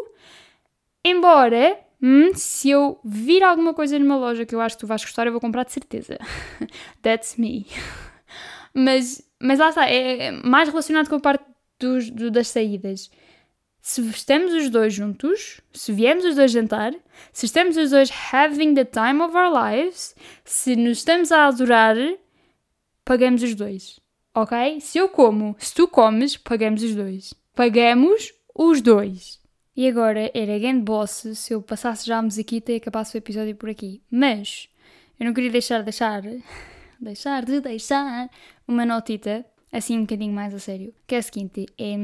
embora, 1.04 1.80
hum, 2.02 2.32
se 2.36 2.70
eu 2.70 3.00
vir 3.04 3.42
alguma 3.42 3.74
coisa 3.74 3.98
numa 3.98 4.18
loja 4.18 4.46
que 4.46 4.54
eu 4.54 4.62
acho 4.62 4.78
que 4.78 4.82
tu 4.82 4.88
vais 4.88 5.04
gostar, 5.04 5.26
eu 5.26 5.32
vou 5.32 5.42
comprar 5.42 5.64
de 5.64 5.72
certeza. 5.72 6.18
That's 7.02 7.38
me. 7.38 7.66
Mas, 8.74 9.22
mas 9.40 9.60
lá 9.60 9.70
está, 9.70 9.90
é, 9.90 10.28
é 10.28 10.32
mais 10.32 10.70
relacionado 10.70 11.10
com 11.10 11.16
a 11.16 11.20
parte 11.20 11.46
dos, 11.80 12.10
do, 12.10 12.32
das 12.32 12.48
saídas. 12.48 13.10
Se 13.82 14.02
estamos 14.10 14.54
os 14.54 14.70
dois 14.70 14.94
juntos, 14.94 15.60
se 15.74 15.92
viemos 15.92 16.24
os 16.24 16.36
dois 16.36 16.52
jantar, 16.52 16.94
se 17.34 17.48
estamos 17.48 17.76
os 17.78 17.90
dois 17.90 18.12
having 18.32 18.76
the 18.76 18.86
time 18.86 19.22
of 19.22 19.36
our 19.36 19.52
lives, 19.52 20.16
se 20.46 20.76
nos 20.76 21.00
estamos 21.00 21.32
a 21.32 21.48
adorar, 21.48 21.96
pagamos 23.04 23.42
os 23.42 23.56
dois. 23.56 24.00
Ok? 24.34 24.80
Se 24.80 25.00
eu 25.00 25.10
como, 25.10 25.56
se 25.58 25.74
tu 25.74 25.88
comes, 25.88 26.38
pagamos 26.38 26.84
os 26.84 26.96
dois. 26.96 27.34
Pagamos 27.56 28.32
os 28.56 28.82
dois. 28.82 29.42
E 29.76 29.88
agora 29.88 30.30
era 30.34 30.60
grande 30.60 30.82
boss 30.82 31.28
se 31.34 31.54
eu 31.54 31.62
passasse 31.62 32.06
já 32.06 32.20
a 32.20 32.22
musiquita 32.22 32.72
e 32.72 32.76
acabasse 32.76 33.16
o 33.16 33.18
episódio 33.18 33.56
por 33.56 33.70
aqui. 33.70 34.02
Mas 34.12 34.70
eu 35.20 35.26
não 35.26 35.34
queria 35.34 35.50
deixar 35.50 35.82
deixar 35.82 36.22
deixar 37.02 37.44
de 37.44 37.60
deixar 37.60 38.30
uma 38.68 38.86
notita, 38.86 39.46
assim 39.72 39.98
um 39.98 40.02
bocadinho 40.02 40.34
mais 40.34 40.54
a 40.54 40.60
sério, 40.60 40.94
que 41.08 41.16
é 41.16 41.18
a 41.18 41.22
seguinte: 41.22 41.66
é, 41.78 41.96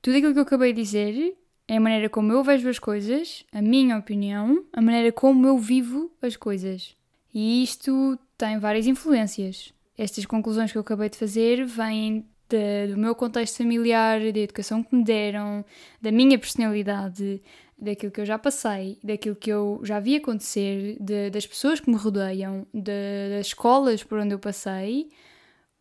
tudo 0.00 0.16
aquilo 0.16 0.32
que 0.32 0.38
eu 0.38 0.44
acabei 0.44 0.72
de 0.72 0.82
dizer 0.82 1.36
é 1.68 1.76
a 1.76 1.80
maneira 1.80 2.08
como 2.08 2.32
eu 2.32 2.42
vejo 2.42 2.68
as 2.68 2.78
coisas, 2.78 3.44
a 3.52 3.62
minha 3.62 3.96
opinião, 3.96 4.64
a 4.72 4.80
maneira 4.80 5.12
como 5.12 5.46
eu 5.46 5.58
vivo 5.58 6.10
as 6.20 6.36
coisas. 6.36 6.96
E 7.32 7.62
isto 7.62 8.18
tem 8.36 8.58
várias 8.58 8.86
influências. 8.86 9.72
Estas 9.96 10.26
conclusões 10.26 10.72
que 10.72 10.78
eu 10.78 10.82
acabei 10.82 11.08
de 11.08 11.16
fazer 11.16 11.64
vêm 11.64 12.26
de, 12.48 12.88
do 12.88 12.98
meu 12.98 13.14
contexto 13.14 13.58
familiar, 13.58 14.20
da 14.20 14.40
educação 14.40 14.82
que 14.82 14.96
me 14.96 15.04
deram, 15.04 15.64
da 16.02 16.10
minha 16.10 16.36
personalidade, 16.38 17.40
daquilo 17.80 18.12
que 18.12 18.20
eu 18.20 18.26
já 18.26 18.38
passei, 18.38 18.98
daquilo 19.02 19.36
que 19.36 19.50
eu 19.50 19.80
já 19.82 19.98
vi 19.98 20.16
acontecer, 20.16 20.96
de, 21.00 21.30
das 21.30 21.46
pessoas 21.46 21.80
que 21.80 21.90
me 21.90 21.96
rodeiam, 21.96 22.66
de, 22.72 23.30
das 23.30 23.46
escolas 23.46 24.02
por 24.02 24.18
onde 24.18 24.34
eu 24.34 24.38
passei, 24.38 25.08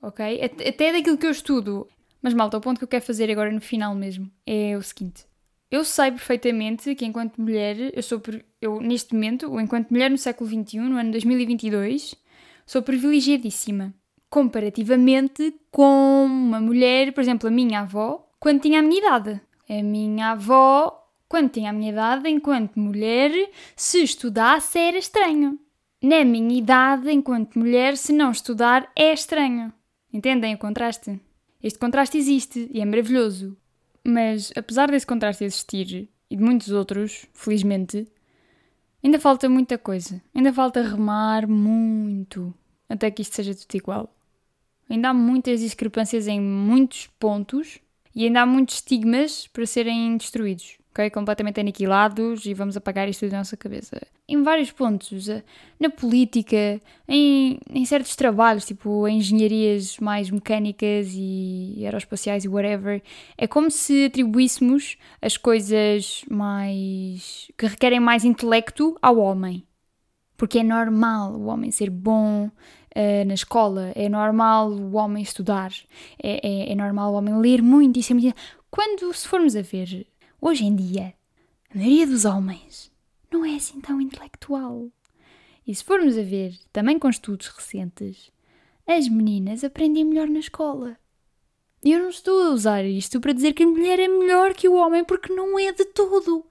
ok? 0.02 0.42
Até 0.44 0.92
daquilo 0.92 1.18
que 1.18 1.26
eu 1.28 1.32
estudo. 1.32 1.88
Mas 2.22 2.34
malta, 2.34 2.58
o 2.58 2.62
ponto 2.62 2.78
que 2.78 2.84
eu 2.84 2.88
quero 2.88 3.06
fazer 3.06 3.32
agora 3.32 3.52
no 3.52 3.62
final 3.62 3.96
mesmo 3.96 4.30
é 4.46 4.76
o 4.78 4.82
seguinte. 4.82 5.26
Eu 5.72 5.86
sei 5.86 6.12
perfeitamente 6.12 6.96
que 6.96 7.06
enquanto 7.06 7.40
mulher, 7.40 7.92
eu 7.96 8.02
sou, 8.02 8.22
eu 8.60 8.82
neste 8.82 9.14
momento, 9.14 9.60
enquanto 9.60 9.92
mulher 9.92 10.10
no 10.10 10.18
século 10.18 10.50
XXI, 10.50 10.80
no 10.80 10.98
ano 10.98 11.12
2022, 11.12 12.16
sou 12.66 12.82
privilegiadíssima. 12.82 13.94
Comparativamente 14.30 15.54
com 15.72 16.26
uma 16.26 16.60
mulher, 16.60 17.14
por 17.14 17.22
exemplo, 17.22 17.48
a 17.48 17.52
minha 17.52 17.82
avó, 17.82 18.28
quando 18.40 18.62
tinha 18.62 18.80
a 18.80 18.82
minha 18.82 19.00
idade. 19.00 19.42
A 19.70 19.84
minha 19.84 20.32
avó, 20.32 21.09
quando 21.30 21.52
tinha 21.52 21.70
a 21.70 21.74
minha 21.74 21.92
idade, 21.92 22.28
enquanto 22.28 22.80
mulher, 22.80 23.32
se 23.76 24.02
estudasse 24.02 24.80
era 24.80 24.98
estranho. 24.98 25.60
Na 26.02 26.26
minha 26.26 26.58
idade, 26.58 27.12
enquanto 27.12 27.60
mulher, 27.60 27.96
se 27.98 28.12
não 28.12 28.32
estudar 28.32 28.92
é 28.96 29.14
estranho. 29.14 29.72
Entendem 30.12 30.56
o 30.56 30.58
contraste? 30.58 31.22
Este 31.62 31.78
contraste 31.78 32.18
existe 32.18 32.68
e 32.74 32.82
é 32.82 32.86
maravilhoso. 32.86 33.56
Mas, 34.04 34.52
apesar 34.56 34.90
desse 34.90 35.06
contraste 35.06 35.44
existir, 35.44 36.10
e 36.32 36.36
de 36.36 36.42
muitos 36.42 36.72
outros, 36.72 37.28
felizmente, 37.32 38.08
ainda 39.04 39.20
falta 39.20 39.48
muita 39.48 39.78
coisa. 39.78 40.20
Ainda 40.34 40.52
falta 40.52 40.82
remar 40.82 41.48
muito 41.48 42.52
até 42.88 43.12
que 43.12 43.22
isto 43.22 43.36
seja 43.36 43.54
tudo 43.54 43.76
igual. 43.76 44.16
Ainda 44.90 45.10
há 45.10 45.14
muitas 45.14 45.60
discrepâncias 45.60 46.28
em 46.28 46.42
muitos 46.42 47.06
pontos 47.20 47.80
e 48.16 48.26
ainda 48.26 48.42
há 48.42 48.46
muitos 48.48 48.76
estigmas 48.76 49.46
para 49.46 49.68
serem 49.68 50.18
destruídos 50.18 50.79
ok? 50.92 51.10
Completamente 51.10 51.60
aniquilados 51.60 52.46
e 52.46 52.54
vamos 52.54 52.76
apagar 52.76 53.08
isto 53.08 53.28
da 53.28 53.38
nossa 53.38 53.56
cabeça. 53.56 54.02
Em 54.28 54.44
vários 54.44 54.72
pontos, 54.72 55.28
na 55.80 55.90
política, 55.90 56.80
em, 57.08 57.60
em 57.70 57.86
certos 57.86 58.16
trabalhos, 58.16 58.66
tipo 58.66 59.08
engenharias 59.08 59.98
mais 59.98 60.30
mecânicas 60.30 61.10
e 61.14 61.82
aeroespaciais 61.84 62.46
e 62.46 62.48
whatever, 62.48 63.02
é 63.38 63.48
como 63.48 63.72
se 63.72 64.06
atribuíssemos 64.06 64.98
as 65.22 65.38
coisas 65.38 66.24
mais. 66.30 67.50
que 67.58 67.66
requerem 67.66 68.00
mais 68.00 68.26
intelecto 68.26 68.98
ao 69.02 69.18
homem. 69.18 69.64
Porque 70.38 70.60
é 70.60 70.64
normal 70.64 71.34
o 71.34 71.48
homem 71.48 71.70
ser 71.70 71.90
bom 71.90 72.46
uh, 72.46 73.26
na 73.28 73.34
escola, 73.34 73.92
é 73.94 74.08
normal 74.08 74.72
o 74.72 74.96
homem 74.96 75.22
estudar, 75.22 75.72
é, 76.22 76.40
é, 76.48 76.72
é 76.72 76.76
normal 76.76 77.12
o 77.12 77.16
homem 77.16 77.38
ler 77.38 77.62
muito 77.62 78.00
e 78.00 78.04
ser 78.04 78.14
muito. 78.14 78.34
Quando, 78.72 79.14
se 79.14 79.28
formos 79.28 79.56
a 79.56 79.62
ver 79.62 80.08
Hoje 80.42 80.64
em 80.64 80.74
dia, 80.74 81.14
a 81.70 81.78
maioria 81.78 82.08
dos 82.08 82.24
homens 82.24 82.90
não 83.30 83.44
é 83.44 83.56
assim 83.56 83.82
tão 83.82 84.00
intelectual. 84.00 84.88
E 85.68 85.76
se 85.76 85.84
formos 85.84 86.18
a 86.18 86.24
ver, 86.24 86.58
também 86.72 86.98
com 86.98 87.10
estudos 87.10 87.48
recentes, 87.48 88.32
as 88.88 89.10
meninas 89.10 89.66
aprendem 89.66 90.06
melhor 90.06 90.30
na 90.30 90.40
escola. 90.40 90.98
E 91.84 91.92
eu 91.92 92.00
não 92.00 92.10
estou 92.10 92.42
a 92.42 92.50
usar 92.52 92.86
isto 92.86 93.20
para 93.20 93.34
dizer 93.34 93.52
que 93.52 93.64
a 93.64 93.68
mulher 93.68 94.00
é 94.00 94.08
melhor 94.08 94.54
que 94.54 94.70
o 94.70 94.76
homem, 94.76 95.04
porque 95.04 95.34
não 95.34 95.60
é 95.60 95.74
de 95.74 95.84
todo. 95.84 96.46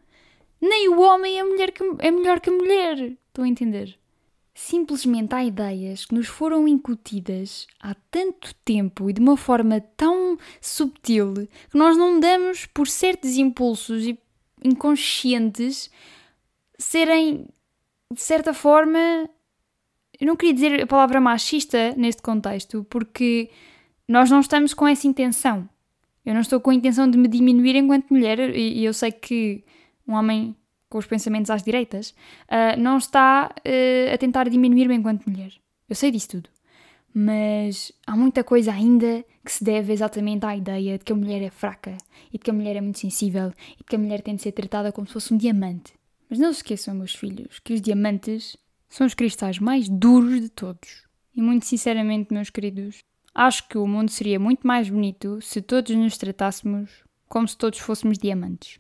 Nem 0.60 0.90
o 0.90 1.00
homem 1.00 1.38
é, 1.38 1.42
mulher 1.42 1.72
que, 1.72 1.82
é 2.00 2.10
melhor 2.10 2.40
que 2.40 2.50
a 2.50 2.52
mulher. 2.52 3.16
Estão 3.28 3.44
a 3.44 3.48
entender? 3.48 3.98
Simplesmente 4.60 5.32
há 5.36 5.44
ideias 5.44 6.04
que 6.04 6.16
nos 6.16 6.26
foram 6.26 6.66
incutidas 6.66 7.68
há 7.78 7.94
tanto 8.10 8.52
tempo 8.64 9.08
e 9.08 9.12
de 9.12 9.20
uma 9.20 9.36
forma 9.36 9.80
tão 9.80 10.36
subtil 10.60 11.32
que 11.70 11.78
nós 11.78 11.96
não 11.96 12.18
damos 12.18 12.66
por 12.66 12.88
certos 12.88 13.36
impulsos 13.36 14.12
inconscientes 14.64 15.88
serem, 16.76 17.46
de 18.12 18.20
certa 18.20 18.52
forma, 18.52 19.30
eu 20.20 20.26
não 20.26 20.34
queria 20.34 20.54
dizer 20.54 20.82
a 20.82 20.86
palavra 20.88 21.20
machista 21.20 21.94
neste 21.96 22.20
contexto, 22.20 22.84
porque 22.90 23.50
nós 24.08 24.28
não 24.28 24.40
estamos 24.40 24.74
com 24.74 24.88
essa 24.88 25.06
intenção. 25.06 25.68
Eu 26.26 26.34
não 26.34 26.40
estou 26.40 26.60
com 26.60 26.70
a 26.70 26.74
intenção 26.74 27.08
de 27.08 27.16
me 27.16 27.28
diminuir 27.28 27.76
enquanto 27.76 28.10
mulher, 28.10 28.40
e 28.56 28.84
eu 28.84 28.92
sei 28.92 29.12
que 29.12 29.64
um 30.06 30.14
homem 30.14 30.56
com 30.88 30.98
os 30.98 31.06
pensamentos 31.06 31.50
às 31.50 31.62
direitas, 31.62 32.10
uh, 32.48 32.78
não 32.78 32.98
está 32.98 33.50
uh, 33.54 34.14
a 34.14 34.18
tentar 34.18 34.48
diminuir-me 34.48 34.94
enquanto 34.94 35.28
mulher. 35.28 35.52
Eu 35.88 35.94
sei 35.94 36.10
disso 36.10 36.28
tudo. 36.28 36.50
Mas 37.14 37.90
há 38.06 38.16
muita 38.16 38.44
coisa 38.44 38.72
ainda 38.72 39.24
que 39.44 39.50
se 39.50 39.64
deve 39.64 39.92
exatamente 39.92 40.44
à 40.44 40.56
ideia 40.56 40.98
de 40.98 41.04
que 41.04 41.12
a 41.12 41.16
mulher 41.16 41.42
é 41.42 41.50
fraca 41.50 41.96
e 42.32 42.38
de 42.38 42.44
que 42.44 42.50
a 42.50 42.54
mulher 42.54 42.76
é 42.76 42.80
muito 42.80 42.98
sensível 42.98 43.52
e 43.74 43.78
de 43.78 43.84
que 43.84 43.96
a 43.96 43.98
mulher 43.98 44.20
tem 44.20 44.36
de 44.36 44.42
ser 44.42 44.52
tratada 44.52 44.92
como 44.92 45.06
se 45.06 45.14
fosse 45.14 45.32
um 45.32 45.36
diamante. 45.36 45.94
Mas 46.28 46.38
não 46.38 46.52
se 46.52 46.58
esqueçam, 46.58 46.94
meus 46.94 47.14
filhos, 47.14 47.58
que 47.58 47.72
os 47.72 47.80
diamantes 47.80 48.56
são 48.88 49.06
os 49.06 49.14
cristais 49.14 49.58
mais 49.58 49.88
duros 49.88 50.40
de 50.40 50.48
todos. 50.50 51.06
E 51.34 51.40
muito 51.40 51.64
sinceramente, 51.64 52.32
meus 52.32 52.50
queridos, 52.50 52.98
acho 53.34 53.66
que 53.68 53.78
o 53.78 53.86
mundo 53.86 54.10
seria 54.10 54.38
muito 54.38 54.66
mais 54.66 54.90
bonito 54.90 55.40
se 55.40 55.62
todos 55.62 55.94
nos 55.96 56.18
tratássemos 56.18 57.02
como 57.28 57.46
se 57.46 57.56
todos 57.56 57.78
fôssemos 57.78 58.18
diamantes. 58.18 58.78